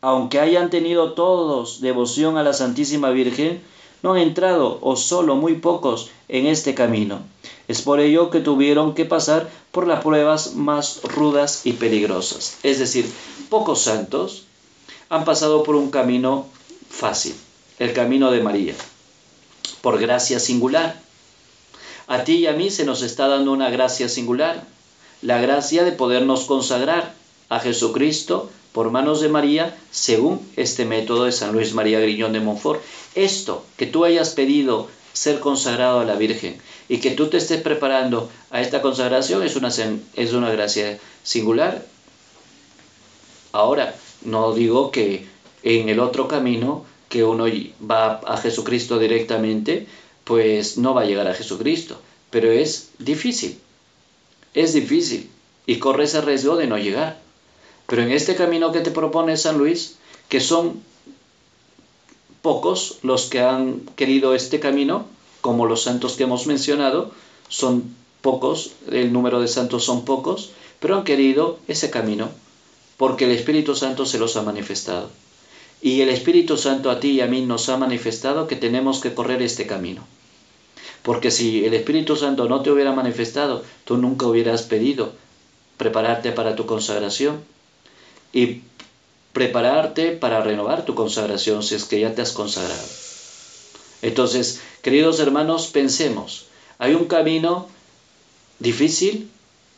aunque 0.00 0.40
hayan 0.40 0.70
tenido 0.70 1.12
todos 1.12 1.82
devoción 1.82 2.38
a 2.38 2.42
la 2.42 2.54
Santísima 2.54 3.10
Virgen, 3.10 3.60
no 4.02 4.12
han 4.14 4.20
entrado 4.20 4.78
o 4.80 4.96
solo 4.96 5.34
muy 5.36 5.56
pocos 5.56 6.08
en 6.28 6.46
este 6.46 6.72
camino. 6.74 7.20
Es 7.68 7.82
por 7.82 8.00
ello 8.00 8.30
que 8.30 8.40
tuvieron 8.40 8.94
que 8.94 9.04
pasar 9.04 9.48
por 9.72 9.86
las 9.86 10.02
pruebas 10.02 10.54
más 10.54 11.02
rudas 11.02 11.66
y 11.66 11.74
peligrosas. 11.74 12.56
Es 12.62 12.78
decir, 12.78 13.04
pocos 13.50 13.82
santos 13.82 14.44
han 15.10 15.26
pasado 15.26 15.62
por 15.62 15.74
un 15.76 15.90
camino 15.90 16.46
fácil, 16.88 17.34
el 17.78 17.92
camino 17.92 18.30
de 18.30 18.40
María, 18.42 18.74
por 19.82 19.98
gracia 20.00 20.40
singular. 20.40 20.98
A 22.06 22.24
ti 22.24 22.36
y 22.36 22.46
a 22.46 22.52
mí 22.54 22.70
se 22.70 22.86
nos 22.86 23.02
está 23.02 23.28
dando 23.28 23.52
una 23.52 23.68
gracia 23.68 24.08
singular, 24.08 24.66
la 25.20 25.38
gracia 25.38 25.84
de 25.84 25.92
podernos 25.92 26.44
consagrar 26.46 27.12
a 27.50 27.60
Jesucristo 27.60 28.50
por 28.72 28.90
manos 28.90 29.20
de 29.20 29.28
María 29.28 29.76
según 29.90 30.40
este 30.56 30.86
método 30.86 31.24
de 31.24 31.32
San 31.32 31.52
Luis 31.52 31.74
María 31.74 32.00
Griñón 32.00 32.32
de 32.32 32.40
Montfort. 32.40 32.80
Esto 33.14 33.62
que 33.76 33.86
tú 33.86 34.06
hayas 34.06 34.30
pedido 34.30 34.88
ser 35.12 35.40
consagrado 35.40 36.00
a 36.00 36.04
la 36.04 36.14
Virgen. 36.14 36.60
Y 36.88 36.98
que 36.98 37.10
tú 37.12 37.28
te 37.28 37.36
estés 37.36 37.60
preparando 37.60 38.30
a 38.50 38.60
esta 38.60 38.80
consagración 38.82 39.42
es 39.42 39.56
una, 39.56 39.68
es 39.68 40.32
una 40.32 40.50
gracia 40.50 40.98
singular. 41.22 41.84
Ahora, 43.52 43.94
no 44.22 44.52
digo 44.54 44.90
que 44.90 45.26
en 45.62 45.88
el 45.88 46.00
otro 46.00 46.28
camino, 46.28 46.84
que 47.08 47.24
uno 47.24 47.44
va 47.90 48.20
a 48.26 48.36
Jesucristo 48.36 48.98
directamente, 48.98 49.86
pues 50.24 50.76
no 50.76 50.94
va 50.94 51.02
a 51.02 51.06
llegar 51.06 51.26
a 51.26 51.34
Jesucristo. 51.34 52.00
Pero 52.30 52.50
es 52.52 52.90
difícil, 52.98 53.58
es 54.54 54.74
difícil 54.74 55.30
y 55.66 55.78
corre 55.78 56.04
ese 56.04 56.20
riesgo 56.20 56.56
de 56.56 56.66
no 56.66 56.76
llegar. 56.78 57.18
Pero 57.86 58.02
en 58.02 58.12
este 58.12 58.34
camino 58.36 58.70
que 58.70 58.80
te 58.80 58.90
propone 58.90 59.36
San 59.38 59.56
Luis, 59.56 59.96
que 60.28 60.40
son 60.40 60.82
pocos 62.42 62.98
los 63.02 63.26
que 63.26 63.40
han 63.40 63.80
querido 63.96 64.34
este 64.34 64.60
camino, 64.60 65.06
como 65.40 65.66
los 65.66 65.82
santos 65.82 66.14
que 66.16 66.24
hemos 66.24 66.46
mencionado, 66.46 67.10
son 67.48 67.94
pocos, 68.20 68.72
el 68.90 69.12
número 69.12 69.40
de 69.40 69.48
santos 69.48 69.84
son 69.84 70.04
pocos, 70.04 70.50
pero 70.80 70.96
han 70.96 71.04
querido 71.04 71.58
ese 71.68 71.90
camino, 71.90 72.28
porque 72.96 73.24
el 73.24 73.32
Espíritu 73.32 73.74
Santo 73.74 74.06
se 74.06 74.18
los 74.18 74.36
ha 74.36 74.42
manifestado. 74.42 75.08
Y 75.80 76.00
el 76.00 76.08
Espíritu 76.08 76.56
Santo 76.56 76.90
a 76.90 76.98
ti 76.98 77.10
y 77.12 77.20
a 77.20 77.26
mí 77.26 77.42
nos 77.42 77.68
ha 77.68 77.76
manifestado 77.76 78.46
que 78.48 78.56
tenemos 78.56 79.00
que 79.00 79.14
correr 79.14 79.40
este 79.42 79.66
camino. 79.66 80.04
Porque 81.02 81.30
si 81.30 81.64
el 81.64 81.74
Espíritu 81.74 82.16
Santo 82.16 82.48
no 82.48 82.60
te 82.62 82.72
hubiera 82.72 82.92
manifestado, 82.92 83.62
tú 83.84 83.96
nunca 83.96 84.26
hubieras 84.26 84.62
pedido 84.62 85.12
prepararte 85.76 86.32
para 86.32 86.56
tu 86.56 86.66
consagración. 86.66 87.40
Y 88.32 88.62
prepararte 89.38 90.10
para 90.22 90.40
renovar 90.40 90.84
tu 90.84 90.96
consagración 90.96 91.62
si 91.62 91.76
es 91.76 91.84
que 91.84 92.00
ya 92.00 92.12
te 92.12 92.22
has 92.22 92.32
consagrado. 92.32 92.88
Entonces, 94.02 94.58
queridos 94.82 95.20
hermanos, 95.20 95.68
pensemos, 95.68 96.46
hay 96.80 96.94
un 96.94 97.04
camino 97.04 97.68
difícil, 98.58 99.30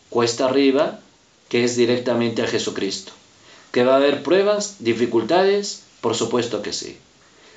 cuesta 0.09 0.47
arriba, 0.47 1.01
que 1.51 1.63
es 1.65 1.77
directamente 1.77 2.41
a 2.41 2.47
Jesucristo. 2.47 3.13
¿Que 3.71 3.85
va 3.85 3.93
a 3.93 3.97
haber 3.97 4.23
pruebas, 4.23 4.77
dificultades? 4.79 5.83
Por 6.01 6.15
supuesto 6.15 6.63
que 6.63 6.73
sí. 6.73 6.97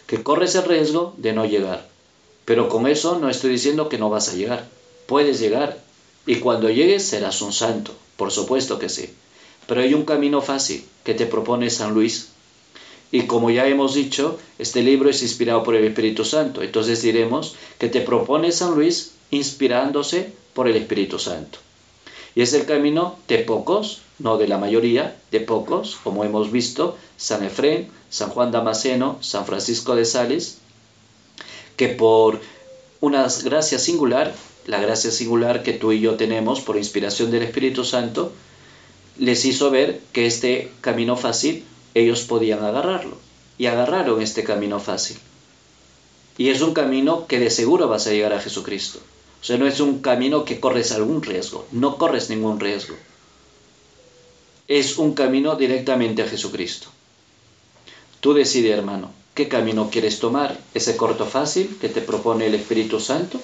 Que 0.05 0.23
corres 0.23 0.55
el 0.55 0.63
riesgo 0.65 1.13
de 1.15 1.31
no 1.31 1.45
llegar. 1.45 1.87
Pero 2.43 2.67
con 2.67 2.85
eso 2.87 3.17
no 3.17 3.29
estoy 3.29 3.51
diciendo 3.51 3.87
que 3.87 3.97
no 3.97 4.09
vas 4.09 4.27
a 4.27 4.33
llegar. 4.33 4.67
Puedes 5.07 5.39
llegar. 5.39 5.79
Y 6.25 6.39
cuando 6.41 6.69
llegues 6.69 7.05
serás 7.07 7.41
un 7.41 7.53
santo. 7.53 7.93
Por 8.17 8.29
supuesto 8.29 8.77
que 8.77 8.89
sí. 8.89 9.13
Pero 9.67 9.81
hay 9.81 9.93
un 9.93 10.03
camino 10.03 10.41
fácil 10.41 10.83
que 11.03 11.13
te 11.13 11.25
propone 11.25 11.69
San 11.69 11.93
Luis. 11.93 12.29
Y 13.11 13.27
como 13.27 13.49
ya 13.51 13.67
hemos 13.67 13.93
dicho, 13.93 14.39
este 14.57 14.81
libro 14.81 15.09
es 15.09 15.21
inspirado 15.21 15.63
por 15.63 15.75
el 15.75 15.83
Espíritu 15.85 16.25
Santo. 16.25 16.61
Entonces 16.63 17.01
diremos 17.01 17.55
que 17.77 17.87
te 17.87 18.01
propone 18.01 18.51
San 18.51 18.73
Luis 18.73 19.11
inspirándose 19.29 20.31
por 20.53 20.67
el 20.67 20.75
Espíritu 20.75 21.19
Santo. 21.19 21.59
Y 22.35 22.41
es 22.41 22.53
el 22.53 22.65
camino 22.65 23.17
de 23.27 23.39
pocos, 23.39 24.01
no 24.17 24.37
de 24.37 24.47
la 24.47 24.57
mayoría, 24.57 25.15
de 25.31 25.39
pocos, 25.39 25.97
como 26.03 26.23
hemos 26.23 26.51
visto, 26.51 26.97
San 27.17 27.43
Efrén, 27.43 27.87
San 28.09 28.29
Juan 28.31 28.51
Damasceno, 28.51 29.19
San 29.21 29.45
Francisco 29.45 29.95
de 29.95 30.05
Sales, 30.05 30.57
que 31.77 31.89
por 31.89 32.39
una 33.01 33.27
gracia 33.43 33.77
singular, 33.77 34.33
la 34.65 34.81
gracia 34.81 35.11
singular 35.11 35.61
que 35.61 35.73
tú 35.73 35.91
y 35.91 35.99
yo 35.99 36.15
tenemos 36.15 36.61
por 36.61 36.77
inspiración 36.77 37.29
del 37.29 37.43
Espíritu 37.43 37.83
Santo, 37.83 38.31
les 39.17 39.45
hizo 39.45 39.69
ver 39.71 40.01
que 40.11 40.25
este 40.25 40.71
camino 40.81 41.15
fácil 41.15 41.63
ellos 41.93 42.21
podían 42.23 42.63
agarrarlo. 42.63 43.17
Y 43.57 43.67
agarraron 43.67 44.21
este 44.21 44.43
camino 44.43 44.79
fácil. 44.79 45.17
Y 46.39 46.49
es 46.49 46.61
un 46.61 46.73
camino 46.73 47.27
que 47.27 47.39
de 47.39 47.51
seguro 47.51 47.87
vas 47.87 48.07
a 48.07 48.09
llegar 48.11 48.33
a 48.33 48.39
Jesucristo. 48.41 48.99
O 48.99 49.43
sea, 49.45 49.57
no 49.57 49.67
es 49.67 49.79
un 49.79 49.99
camino 50.01 50.43
que 50.43 50.59
corres 50.59 50.91
algún 50.91 51.21
riesgo, 51.21 51.67
no 51.71 51.97
corres 51.97 52.31
ningún 52.31 52.59
riesgo. 52.59 52.95
Es 54.67 54.97
un 54.97 55.13
camino 55.13 55.55
directamente 55.55 56.23
a 56.23 56.27
Jesucristo. 56.27 56.87
Tú 58.21 58.33
decide, 58.33 58.71
hermano, 58.71 59.11
qué 59.35 59.47
camino 59.47 59.89
quieres 59.91 60.19
tomar, 60.19 60.59
ese 60.73 60.97
corto 60.97 61.25
fácil 61.25 61.77
que 61.79 61.89
te 61.89 62.01
propone 62.01 62.47
el 62.47 62.55
Espíritu 62.55 62.99
Santo 62.99 63.39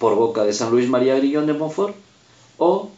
por 0.00 0.16
boca 0.16 0.42
de 0.44 0.52
San 0.52 0.70
Luis 0.70 0.88
María 0.88 1.14
Grillón 1.16 1.46
de 1.46 1.52
Montfort 1.52 1.94
o 2.58 2.90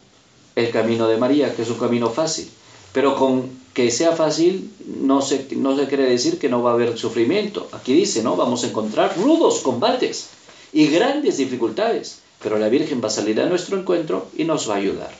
el 0.59 0.71
camino 0.71 1.07
de 1.07 1.17
María, 1.17 1.55
que 1.55 1.63
es 1.63 1.69
un 1.69 1.77
camino 1.77 2.09
fácil. 2.09 2.49
Pero 2.91 3.15
con 3.15 3.49
que 3.73 3.91
sea 3.91 4.11
fácil 4.13 4.71
no 4.85 5.21
se, 5.21 5.47
no 5.55 5.77
se 5.77 5.85
quiere 5.87 6.03
decir 6.05 6.37
que 6.39 6.49
no 6.49 6.61
va 6.61 6.71
a 6.71 6.73
haber 6.73 6.97
sufrimiento. 6.97 7.67
Aquí 7.71 7.93
dice, 7.93 8.21
¿no? 8.23 8.35
Vamos 8.35 8.63
a 8.63 8.67
encontrar 8.67 9.15
rudos 9.17 9.59
combates 9.59 10.29
y 10.73 10.87
grandes 10.87 11.37
dificultades, 11.37 12.19
pero 12.41 12.57
la 12.57 12.67
Virgen 12.67 12.99
va 13.03 13.07
a 13.07 13.11
salir 13.11 13.39
a 13.39 13.45
nuestro 13.45 13.77
encuentro 13.79 14.27
y 14.35 14.43
nos 14.43 14.69
va 14.69 14.73
a 14.73 14.77
ayudar. 14.77 15.11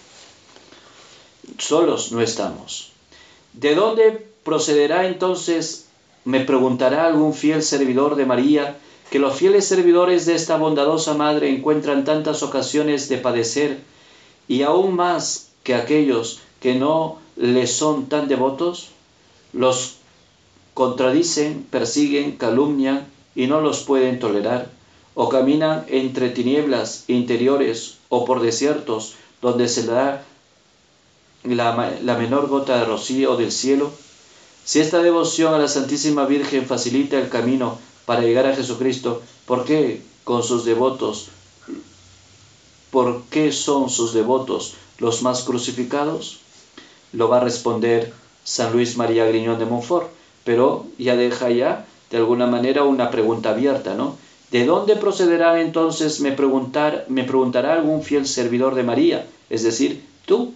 Solos 1.59 2.11
no 2.11 2.21
estamos. 2.21 2.91
¿De 3.53 3.75
dónde 3.75 4.25
procederá 4.43 5.07
entonces, 5.07 5.85
me 6.25 6.39
preguntará 6.41 7.05
algún 7.05 7.33
fiel 7.33 7.61
servidor 7.61 8.15
de 8.15 8.25
María, 8.25 8.77
que 9.11 9.19
los 9.19 9.35
fieles 9.35 9.65
servidores 9.65 10.25
de 10.25 10.35
esta 10.35 10.57
bondadosa 10.57 11.13
Madre 11.13 11.49
encuentran 11.49 12.03
tantas 12.03 12.41
ocasiones 12.43 13.09
de 13.09 13.17
padecer 13.17 13.79
y 14.49 14.63
aún 14.63 14.95
más 14.95 15.51
que 15.63 15.75
aquellos 15.75 16.41
que 16.59 16.73
no 16.75 17.19
les 17.37 17.71
son 17.71 18.07
tan 18.07 18.27
devotos, 18.27 18.89
los 19.53 19.95
contradicen, 20.73 21.65
persiguen, 21.69 22.35
calumnian 22.35 23.07
y 23.35 23.45
no 23.47 23.61
los 23.61 23.83
pueden 23.83 24.19
tolerar, 24.19 24.71
o 25.13 25.29
caminan 25.29 25.85
entre 25.87 26.29
tinieblas 26.29 27.03
interiores 27.07 27.97
o 28.09 28.25
por 28.25 28.41
desiertos 28.41 29.13
donde 29.41 29.69
se 29.69 29.85
da 29.85 30.25
la, 31.43 31.97
la 32.03 32.17
menor 32.17 32.47
gota 32.49 32.77
de 32.79 32.85
rocío 32.85 33.35
del 33.37 33.51
cielo. 33.51 33.91
Si 34.65 34.79
esta 34.79 35.03
devoción 35.03 35.53
a 35.53 35.59
la 35.59 35.67
Santísima 35.67 36.25
Virgen 36.25 36.65
facilita 36.65 37.19
el 37.19 37.29
camino 37.29 37.77
para 38.05 38.21
llegar 38.21 38.47
a 38.47 38.55
Jesucristo, 38.55 39.21
¿por 39.45 39.63
qué 39.63 40.01
con 40.23 40.41
sus 40.41 40.65
devotos 40.65 41.29
¿por 42.91 43.23
qué 43.29 43.51
son 43.51 43.89
sus 43.89 44.13
devotos 44.13 44.75
los 44.97 45.21
más 45.21 45.43
crucificados? 45.43 46.39
Lo 47.11 47.29
va 47.29 47.37
a 47.37 47.43
responder 47.43 48.13
San 48.43 48.71
Luis 48.73 48.97
María 48.97 49.25
Griñón 49.25 49.59
de 49.59 49.65
Montfort, 49.65 50.07
pero 50.43 50.85
ya 50.97 51.15
deja 51.15 51.49
ya 51.49 51.85
de 52.09 52.17
alguna 52.17 52.47
manera 52.47 52.83
una 52.83 53.11
pregunta 53.11 53.51
abierta, 53.51 53.93
¿no? 53.93 54.15
¿De 54.51 54.65
dónde 54.65 54.95
procederán 54.95 55.59
entonces, 55.59 56.21
me, 56.21 56.31
preguntar, 56.31 57.05
me 57.09 57.23
preguntará 57.23 57.73
algún 57.73 58.01
fiel 58.01 58.25
servidor 58.27 58.73
de 58.73 58.81
María, 58.83 59.27
es 59.51 59.61
decir, 59.61 60.03
tú? 60.25 60.53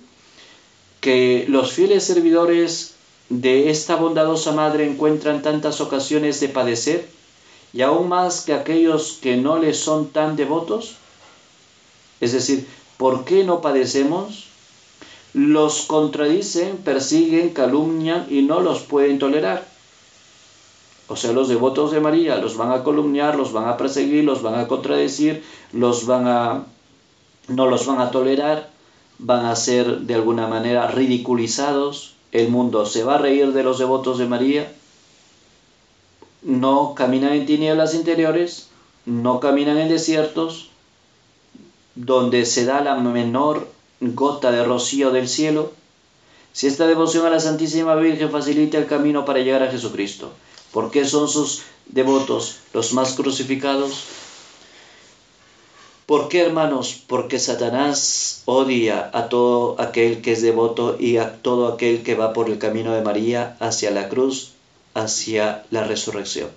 Que 1.00 1.46
los 1.48 1.74
fieles 1.74 2.04
servidores 2.04 2.96
de 3.30 3.70
esta 3.70 3.96
bondadosa 3.96 4.52
madre 4.52 4.88
encuentran 4.90 5.44
tantas 5.44 5.80
ocasiones 5.82 6.40
de 6.40 6.50
padecer, 6.50 7.08
y 7.72 7.82
aún 7.82 8.10
más 8.10 8.42
que 8.42 8.54
aquellos 8.54 9.20
que 9.22 9.38
no 9.38 9.60
le 9.60 9.76
son 9.76 10.10
tan 10.10 10.36
devotos? 10.36 10.96
Es 12.22 12.32
decir, 12.32 12.68
¿por 12.98 13.26
qué 13.26 13.44
no 13.44 13.62
padecemos? 13.62 14.48
Los 15.34 15.84
contradicen, 15.84 16.78
persiguen, 16.78 17.50
calumnian 17.54 18.28
y 18.30 18.42
no 18.44 18.60
los 18.60 18.82
pueden 18.82 19.20
tolerar. 19.20 19.68
O 21.08 21.16
sea, 21.16 21.32
los 21.34 21.50
devotos 21.50 21.92
de 21.92 22.00
María 22.00 22.38
los 22.38 22.56
van 22.56 22.72
a 22.72 22.84
calumniar, 22.84 23.36
los 23.36 23.52
van 23.52 23.68
a 23.68 23.78
perseguir, 23.78 24.24
los 24.24 24.42
van 24.42 24.56
a 24.56 24.68
contradecir, 24.68 25.44
los 25.72 26.06
van 26.06 26.28
a 26.28 26.66
no 27.50 27.68
los 27.68 27.86
van 27.86 28.00
a 28.00 28.10
tolerar, 28.10 28.70
van 29.20 29.46
a 29.48 29.56
ser 29.58 30.00
de 30.02 30.16
alguna 30.16 30.48
manera 30.48 30.88
ridiculizados, 30.88 32.14
el 32.32 32.48
mundo 32.48 32.86
se 32.86 33.04
va 33.04 33.16
a 33.16 33.18
reír 33.18 33.52
de 33.52 33.64
los 33.64 33.80
devotos 33.80 34.18
de 34.18 34.28
María. 34.28 34.72
No 36.42 36.94
caminan 36.96 37.34
en 37.34 37.46
tinieblas 37.46 37.96
interiores, 37.96 38.70
no 39.06 39.42
caminan 39.42 39.78
en 39.78 39.90
desiertos, 39.90 40.70
donde 41.96 42.46
se 42.46 42.66
da 42.66 42.82
la 42.82 42.96
menor 42.96 43.68
gota 44.00 44.52
de 44.52 44.64
rocío 44.64 45.12
del 45.12 45.28
cielo, 45.28 45.72
si 46.52 46.68
esta 46.68 46.86
devoción 46.88 47.26
a 47.26 47.30
la 47.30 47.40
Santísima 47.40 47.96
Virgen 47.96 48.30
facilita 48.32 48.78
el 48.78 48.86
camino 48.86 49.26
para 49.26 49.40
llegar 49.40 49.64
a 49.64 49.72
Jesucristo, 49.72 50.32
¿por 50.72 50.92
qué 50.92 51.06
son 51.06 51.28
sus 51.28 51.64
devotos 51.88 52.58
los 52.74 52.94
más 52.94 53.14
crucificados? 53.14 54.04
¿Por 56.06 56.28
qué, 56.28 56.42
hermanos? 56.44 57.02
Porque 57.08 57.40
Satanás 57.40 58.42
odia 58.46 59.10
a 59.14 59.30
todo 59.30 59.80
aquel 59.80 60.22
que 60.22 60.34
es 60.34 60.42
devoto 60.42 60.98
y 61.00 61.18
a 61.18 61.42
todo 61.42 61.68
aquel 61.74 62.04
que 62.04 62.14
va 62.16 62.34
por 62.34 62.50
el 62.50 62.60
camino 62.60 62.92
de 62.94 63.02
María 63.02 63.56
hacia 63.60 63.90
la 63.90 64.10
cruz, 64.10 64.52
hacia 64.94 65.64
la 65.72 65.86
resurrección 65.86 66.50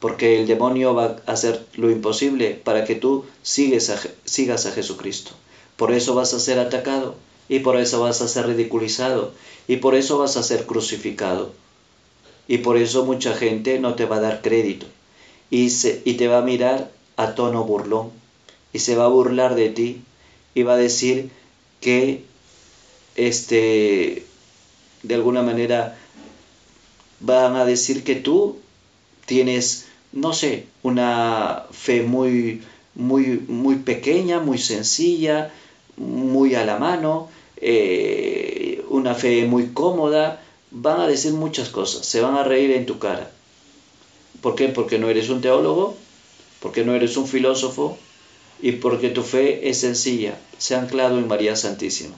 porque 0.00 0.40
el 0.40 0.46
demonio 0.46 0.94
va 0.94 1.16
a 1.26 1.32
hacer 1.32 1.64
lo 1.74 1.90
imposible 1.90 2.50
para 2.54 2.84
que 2.84 2.94
tú 2.94 3.24
sigas 3.42 3.88
a 3.90 4.72
Jesucristo. 4.72 5.32
Por 5.76 5.92
eso 5.92 6.14
vas 6.14 6.34
a 6.34 6.40
ser 6.40 6.58
atacado, 6.58 7.14
y 7.48 7.60
por 7.60 7.76
eso 7.78 8.00
vas 8.00 8.20
a 8.20 8.28
ser 8.28 8.46
ridiculizado, 8.46 9.32
y 9.66 9.76
por 9.76 9.94
eso 9.94 10.18
vas 10.18 10.36
a 10.36 10.42
ser 10.42 10.66
crucificado. 10.66 11.52
Y 12.46 12.58
por 12.58 12.76
eso 12.76 13.04
mucha 13.04 13.34
gente 13.34 13.78
no 13.78 13.94
te 13.94 14.04
va 14.04 14.16
a 14.16 14.20
dar 14.20 14.42
crédito, 14.42 14.86
y, 15.50 15.68
y 16.04 16.14
te 16.14 16.28
va 16.28 16.38
a 16.38 16.42
mirar 16.42 16.90
a 17.16 17.34
tono 17.34 17.64
burlón, 17.64 18.10
y 18.72 18.78
se 18.80 18.94
va 18.96 19.04
a 19.06 19.08
burlar 19.08 19.54
de 19.54 19.70
ti, 19.70 20.02
y 20.54 20.62
va 20.62 20.74
a 20.74 20.78
decir 20.78 21.30
que, 21.80 22.22
este, 23.16 24.24
de 25.02 25.14
alguna 25.14 25.42
manera, 25.42 25.96
van 27.20 27.56
a 27.56 27.64
decir 27.64 28.04
que 28.04 28.14
tú 28.16 28.58
tienes 29.26 29.87
no 30.12 30.32
sé, 30.32 30.66
una 30.82 31.64
fe 31.70 32.02
muy, 32.02 32.62
muy, 32.94 33.42
muy 33.46 33.76
pequeña, 33.76 34.40
muy 34.40 34.58
sencilla, 34.58 35.52
muy 35.96 36.54
a 36.54 36.64
la 36.64 36.78
mano, 36.78 37.28
eh, 37.56 38.82
una 38.88 39.14
fe 39.14 39.44
muy 39.46 39.68
cómoda, 39.72 40.42
van 40.70 41.00
a 41.00 41.06
decir 41.06 41.32
muchas 41.32 41.68
cosas, 41.68 42.06
se 42.06 42.20
van 42.20 42.34
a 42.34 42.44
reír 42.44 42.70
en 42.72 42.86
tu 42.86 42.98
cara. 42.98 43.30
¿Por 44.40 44.54
qué? 44.54 44.68
Porque 44.68 44.98
no 44.98 45.08
eres 45.10 45.28
un 45.28 45.40
teólogo, 45.40 45.96
porque 46.60 46.84
no 46.84 46.94
eres 46.94 47.16
un 47.16 47.26
filósofo 47.26 47.98
y 48.62 48.72
porque 48.72 49.08
tu 49.08 49.22
fe 49.22 49.68
es 49.68 49.80
sencilla, 49.80 50.38
se 50.56 50.74
ha 50.74 50.80
anclado 50.82 51.18
en 51.18 51.28
María 51.28 51.54
Santísima. 51.56 52.16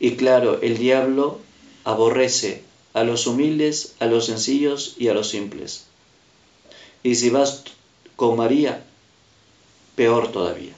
Y 0.00 0.12
claro, 0.12 0.60
el 0.62 0.78
diablo 0.78 1.38
aborrece 1.84 2.62
a 2.92 3.04
los 3.04 3.26
humildes, 3.26 3.94
a 4.00 4.06
los 4.06 4.26
sencillos 4.26 4.96
y 4.98 5.08
a 5.08 5.14
los 5.14 5.28
simples. 5.30 5.86
Y 7.02 7.16
si 7.16 7.30
vas 7.30 7.64
con 8.16 8.36
María, 8.36 8.82
peor 9.96 10.30
todavía, 10.30 10.72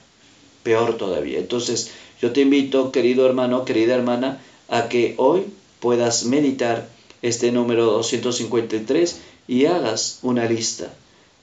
peor 0.63 0.97
todavía. 0.97 1.39
Entonces, 1.39 1.91
yo 2.21 2.31
te 2.31 2.41
invito, 2.41 2.91
querido 2.91 3.25
hermano, 3.27 3.63
querida 3.65 3.93
hermana, 3.95 4.41
a 4.69 4.89
que 4.89 5.13
hoy 5.17 5.45
puedas 5.79 6.25
meditar 6.25 6.89
este 7.21 7.51
número 7.51 7.85
253 7.85 9.19
y 9.47 9.65
hagas 9.65 10.19
una 10.23 10.45
lista, 10.45 10.91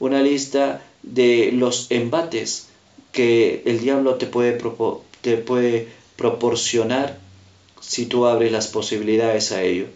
una 0.01 0.21
lista 0.23 0.85
de 1.03 1.53
los 1.53 1.87
embates 1.90 2.66
que 3.12 3.62
el 3.66 3.81
diablo 3.81 4.16
te 4.16 4.27
puede, 4.27 4.59
te 5.21 5.37
puede 5.37 5.88
proporcionar 6.16 7.21
si 7.81 8.07
tú 8.07 8.27
abres 8.27 8.51
las 8.51 8.68
posibilidades 8.68 9.53
a 9.53 9.62
ello 9.62 9.87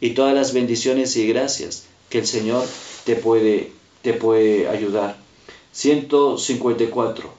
y 0.00 0.10
todas 0.10 0.34
las 0.34 0.52
bendiciones 0.52 1.16
y 1.16 1.28
gracias 1.28 1.84
que 2.08 2.18
el 2.18 2.26
Señor 2.26 2.64
te 3.04 3.16
puede 3.16 3.70
te 4.02 4.12
puede 4.12 4.68
ayudar. 4.68 5.16
154. 5.72 7.30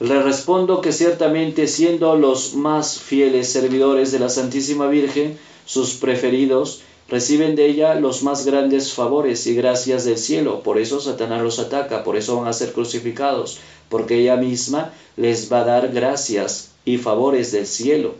Le 0.00 0.22
respondo 0.22 0.80
que 0.80 0.92
ciertamente 0.92 1.66
siendo 1.68 2.16
los 2.16 2.54
más 2.54 2.98
fieles 2.98 3.52
servidores 3.52 4.10
de 4.12 4.18
la 4.18 4.30
Santísima 4.30 4.88
Virgen, 4.88 5.38
sus 5.66 5.94
preferidos, 5.94 6.80
reciben 7.08 7.54
de 7.54 7.66
ella 7.66 7.94
los 7.96 8.22
más 8.22 8.46
grandes 8.46 8.94
favores 8.94 9.46
y 9.46 9.54
gracias 9.54 10.04
del 10.06 10.16
cielo. 10.16 10.62
Por 10.62 10.78
eso 10.78 11.00
Satanás 11.00 11.42
los 11.42 11.58
ataca, 11.58 12.02
por 12.02 12.16
eso 12.16 12.38
van 12.38 12.48
a 12.48 12.52
ser 12.54 12.72
crucificados, 12.72 13.58
porque 13.90 14.20
ella 14.20 14.36
misma 14.36 14.92
les 15.16 15.52
va 15.52 15.60
a 15.60 15.64
dar 15.64 15.88
gracias 15.92 16.70
y 16.86 16.96
favores 16.96 17.52
del 17.52 17.66
cielo. 17.66 18.14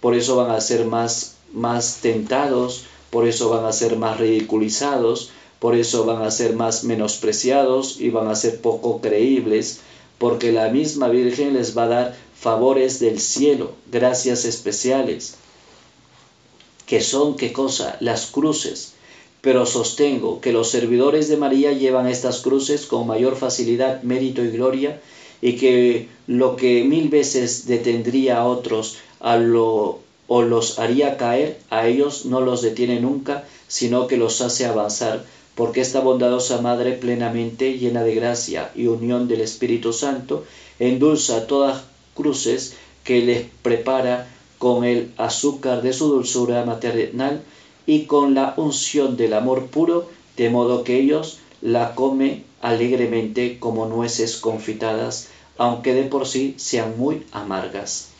Por 0.00 0.14
eso 0.14 0.36
van 0.36 0.52
a 0.52 0.60
ser 0.60 0.86
más, 0.86 1.34
más 1.52 1.98
tentados, 2.00 2.84
por 3.10 3.28
eso 3.28 3.50
van 3.50 3.66
a 3.66 3.72
ser 3.72 3.96
más 3.98 4.18
ridiculizados, 4.18 5.30
por 5.60 5.74
eso 5.74 6.04
van 6.04 6.22
a 6.22 6.30
ser 6.30 6.54
más 6.54 6.84
menospreciados 6.84 8.00
y 8.00 8.10
van 8.10 8.28
a 8.28 8.36
ser 8.36 8.60
poco 8.60 9.00
creíbles, 9.00 9.80
porque 10.18 10.52
la 10.52 10.68
misma 10.68 11.08
Virgen 11.08 11.54
les 11.54 11.76
va 11.76 11.84
a 11.84 11.88
dar 11.88 12.16
favores 12.38 13.00
del 13.00 13.18
cielo, 13.20 13.72
gracias 13.90 14.44
especiales, 14.44 15.34
que 16.86 17.00
son 17.00 17.36
qué 17.36 17.52
cosa, 17.52 17.96
las 18.00 18.26
cruces. 18.26 18.92
Pero 19.40 19.66
sostengo 19.66 20.40
que 20.40 20.52
los 20.52 20.68
servidores 20.70 21.28
de 21.28 21.36
María 21.36 21.72
llevan 21.72 22.08
estas 22.08 22.40
cruces 22.40 22.86
con 22.86 23.06
mayor 23.06 23.36
facilidad, 23.36 24.02
mérito 24.02 24.44
y 24.44 24.50
gloria, 24.50 25.00
y 25.40 25.52
que 25.56 26.08
lo 26.26 26.56
que 26.56 26.82
mil 26.84 27.08
veces 27.08 27.66
detendría 27.66 28.38
a 28.38 28.44
otros 28.46 28.96
a 29.20 29.38
o 30.30 30.42
los 30.42 30.78
haría 30.78 31.16
caer, 31.16 31.58
a 31.70 31.86
ellos 31.86 32.26
no 32.26 32.40
los 32.40 32.60
detiene 32.62 33.00
nunca, 33.00 33.44
sino 33.66 34.06
que 34.08 34.16
los 34.18 34.40
hace 34.42 34.66
avanzar 34.66 35.24
porque 35.58 35.80
esta 35.80 35.98
bondadosa 35.98 36.60
Madre 36.60 36.92
plenamente 36.92 37.76
llena 37.78 38.04
de 38.04 38.14
gracia 38.14 38.70
y 38.76 38.86
unión 38.86 39.26
del 39.26 39.40
Espíritu 39.40 39.92
Santo, 39.92 40.44
endulza 40.78 41.48
todas 41.48 41.82
cruces 42.14 42.74
que 43.02 43.22
les 43.22 43.44
prepara 43.62 44.28
con 44.58 44.84
el 44.84 45.10
azúcar 45.16 45.82
de 45.82 45.92
su 45.92 46.10
dulzura 46.14 46.64
maternal 46.64 47.42
y 47.86 48.02
con 48.04 48.34
la 48.34 48.54
unción 48.56 49.16
del 49.16 49.32
amor 49.34 49.66
puro, 49.66 50.08
de 50.36 50.48
modo 50.48 50.84
que 50.84 50.96
ellos 51.00 51.38
la 51.60 51.96
comen 51.96 52.44
alegremente 52.62 53.58
como 53.58 53.86
nueces 53.86 54.36
confitadas, 54.36 55.26
aunque 55.56 55.92
de 55.92 56.04
por 56.04 56.28
sí 56.28 56.54
sean 56.56 56.94
muy 56.96 57.24
amargas. 57.32 58.10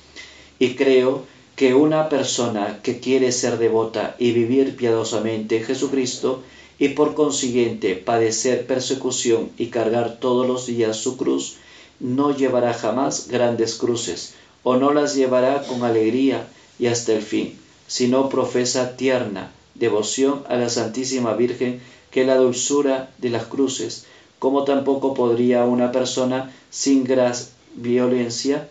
Y 0.59 0.75
creo 0.75 1.23
que 1.55 1.73
una 1.73 2.09
persona 2.09 2.81
que 2.83 2.99
quiere 2.99 3.31
ser 3.31 3.59
devota 3.59 4.17
y 4.19 4.33
vivir 4.33 4.75
piadosamente 4.75 5.63
Jesucristo, 5.63 6.43
y 6.79 6.91
por 6.91 7.15
consiguiente 7.15 7.97
padecer 7.97 8.67
persecución 8.67 9.51
y 9.59 9.67
cargar 9.67 10.19
todos 10.21 10.47
los 10.47 10.67
días 10.67 10.97
su 10.97 11.17
cruz, 11.17 11.57
no 12.01 12.37
llevará 12.37 12.73
jamás 12.73 13.27
grandes 13.29 13.75
cruces, 13.75 14.35
o 14.63 14.77
no 14.77 14.93
las 14.93 15.17
llevará 15.17 15.63
con 15.67 15.83
alegría 15.83 16.47
y 16.79 16.87
hasta 16.87 17.13
el 17.13 17.23
fin, 17.23 17.59
sino 17.89 18.29
profesa 18.29 18.97
tierna 18.97 19.53
devoción 19.75 20.45
a 20.49 20.57
la 20.57 20.69
Santísima 20.69 21.35
Virgen 21.35 21.81
que 22.11 22.25
la 22.25 22.37
dulzura 22.37 23.11
de 23.19 23.31
las 23.31 23.47
cruces, 23.47 24.05
como 24.39 24.63
tampoco 24.65 25.15
podría 25.15 25.65
una 25.65 25.91
persona 25.91 26.53
sin 26.71 27.03
gras 27.05 27.51
violencia, 27.75 28.69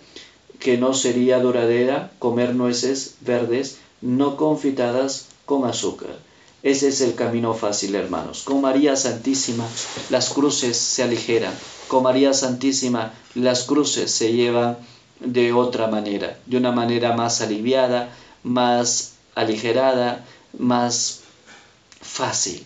que 0.60 0.78
no 0.78 0.94
sería 0.94 1.40
duradera, 1.40 2.12
comer 2.20 2.56
nueces 2.56 3.16
verdes 3.22 3.78
no 4.02 4.38
confitadas 4.38 5.28
con 5.46 5.66
azúcar. 5.66 6.18
Ese 6.64 6.88
es 6.88 7.02
el 7.02 7.14
camino 7.14 7.54
fácil, 7.54 7.94
hermanos. 7.96 8.42
Con 8.44 8.62
María 8.62 8.96
Santísima 8.96 9.66
las 10.10 10.30
cruces 10.30 10.76
se 10.78 11.04
aligeran. 11.04 11.54
Con 11.88 12.04
María 12.04 12.34
Santísima 12.34 13.14
las 13.36 13.64
cruces 13.64 14.10
se 14.12 14.34
llevan 14.34 14.78
de 15.20 15.54
otra 15.54 15.88
manera, 15.88 16.38
de 16.46 16.58
una 16.58 16.72
manera 16.72 17.14
más 17.16 17.42
aliviada, 17.42 18.10
más 18.44 19.14
aligerada, 19.36 20.26
más 20.58 21.22
fácil, 22.02 22.66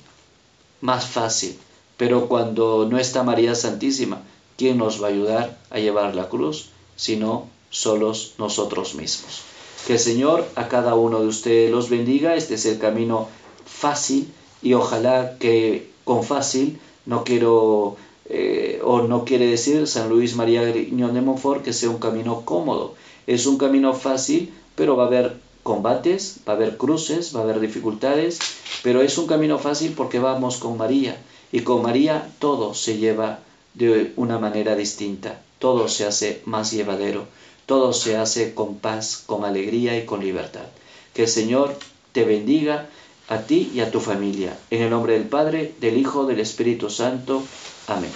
más 0.80 1.06
fácil. 1.06 1.58
Pero 1.98 2.28
cuando 2.28 2.88
no 2.90 2.98
está 2.98 3.24
María 3.24 3.56
Santísima, 3.56 4.22
¿quién 4.58 4.78
nos 4.78 5.02
va 5.04 5.08
a 5.08 5.12
ayudar 5.12 5.58
a 5.70 5.80
llevar 5.80 6.16
la 6.16 6.30
cruz? 6.30 6.70
Sino 6.96 7.50
solos 7.70 8.36
nosotros 8.38 8.96
mismos. 8.96 9.42
Que 9.86 9.94
el 9.94 10.00
Señor 10.00 10.48
a 10.56 10.68
cada 10.68 10.94
uno 10.96 11.20
de 11.20 11.28
ustedes 11.28 11.72
los 11.72 11.90
bendiga. 11.90 12.36
Este 12.36 12.54
es 12.56 12.66
el 12.66 12.78
camino 12.80 13.28
fácil 13.72 14.28
y 14.62 14.74
ojalá 14.74 15.38
que 15.40 15.88
con 16.04 16.24
fácil 16.24 16.80
no 17.06 17.24
quiero 17.24 17.96
eh, 18.30 18.80
o 18.84 19.02
no 19.04 19.26
quiere 19.26 19.48
decir 19.48 19.88
San 19.88 20.10
Luis 20.10 20.36
María 20.36 20.64
Griñón 20.64 21.14
de 21.14 21.22
Montfort 21.22 21.64
que 21.64 21.74
sea 21.74 21.90
un 21.90 21.98
camino 21.98 22.42
cómodo. 22.46 22.96
Es 23.28 23.46
un 23.46 23.58
camino 23.58 23.94
fácil, 23.94 24.54
pero 24.76 24.96
va 24.96 25.06
a 25.06 25.08
haber 25.08 25.38
combates, 25.64 26.40
va 26.48 26.54
a 26.54 26.56
haber 26.56 26.78
cruces, 26.78 27.36
va 27.36 27.42
a 27.42 27.44
haber 27.44 27.60
dificultades, 27.60 28.40
pero 28.84 29.02
es 29.02 29.18
un 29.18 29.28
camino 29.28 29.58
fácil 29.60 29.94
porque 29.96 30.20
vamos 30.20 30.58
con 30.58 30.78
María 30.78 31.22
y 31.52 31.62
con 31.62 31.82
María 31.82 32.32
todo 32.40 32.74
se 32.74 32.98
lleva 32.98 33.40
de 33.74 34.12
una 34.18 34.38
manera 34.40 34.76
distinta, 34.76 35.40
todo 35.60 35.88
se 35.88 36.06
hace 36.06 36.42
más 36.46 36.72
llevadero, 36.72 37.26
todo 37.66 37.94
se 37.94 38.18
hace 38.18 38.54
con 38.54 38.76
paz, 38.78 39.24
con 39.26 39.46
alegría 39.46 39.98
y 39.98 40.06
con 40.06 40.20
libertad. 40.22 40.66
Que 41.14 41.24
el 41.24 41.28
Señor 41.28 41.76
te 42.12 42.24
bendiga 42.26 42.90
a 43.32 43.38
ti 43.40 43.72
y 43.74 43.80
a 43.80 43.90
tu 43.90 44.02
familia. 44.02 44.60
En 44.70 44.82
el 44.82 44.90
nombre 44.90 45.14
del 45.14 45.24
Padre, 45.24 45.74
del 45.80 45.98
Hijo, 45.98 46.26
del 46.26 46.42
Espíritu 46.42 46.90
Santo. 46.90 47.42
Amén. 47.88 48.12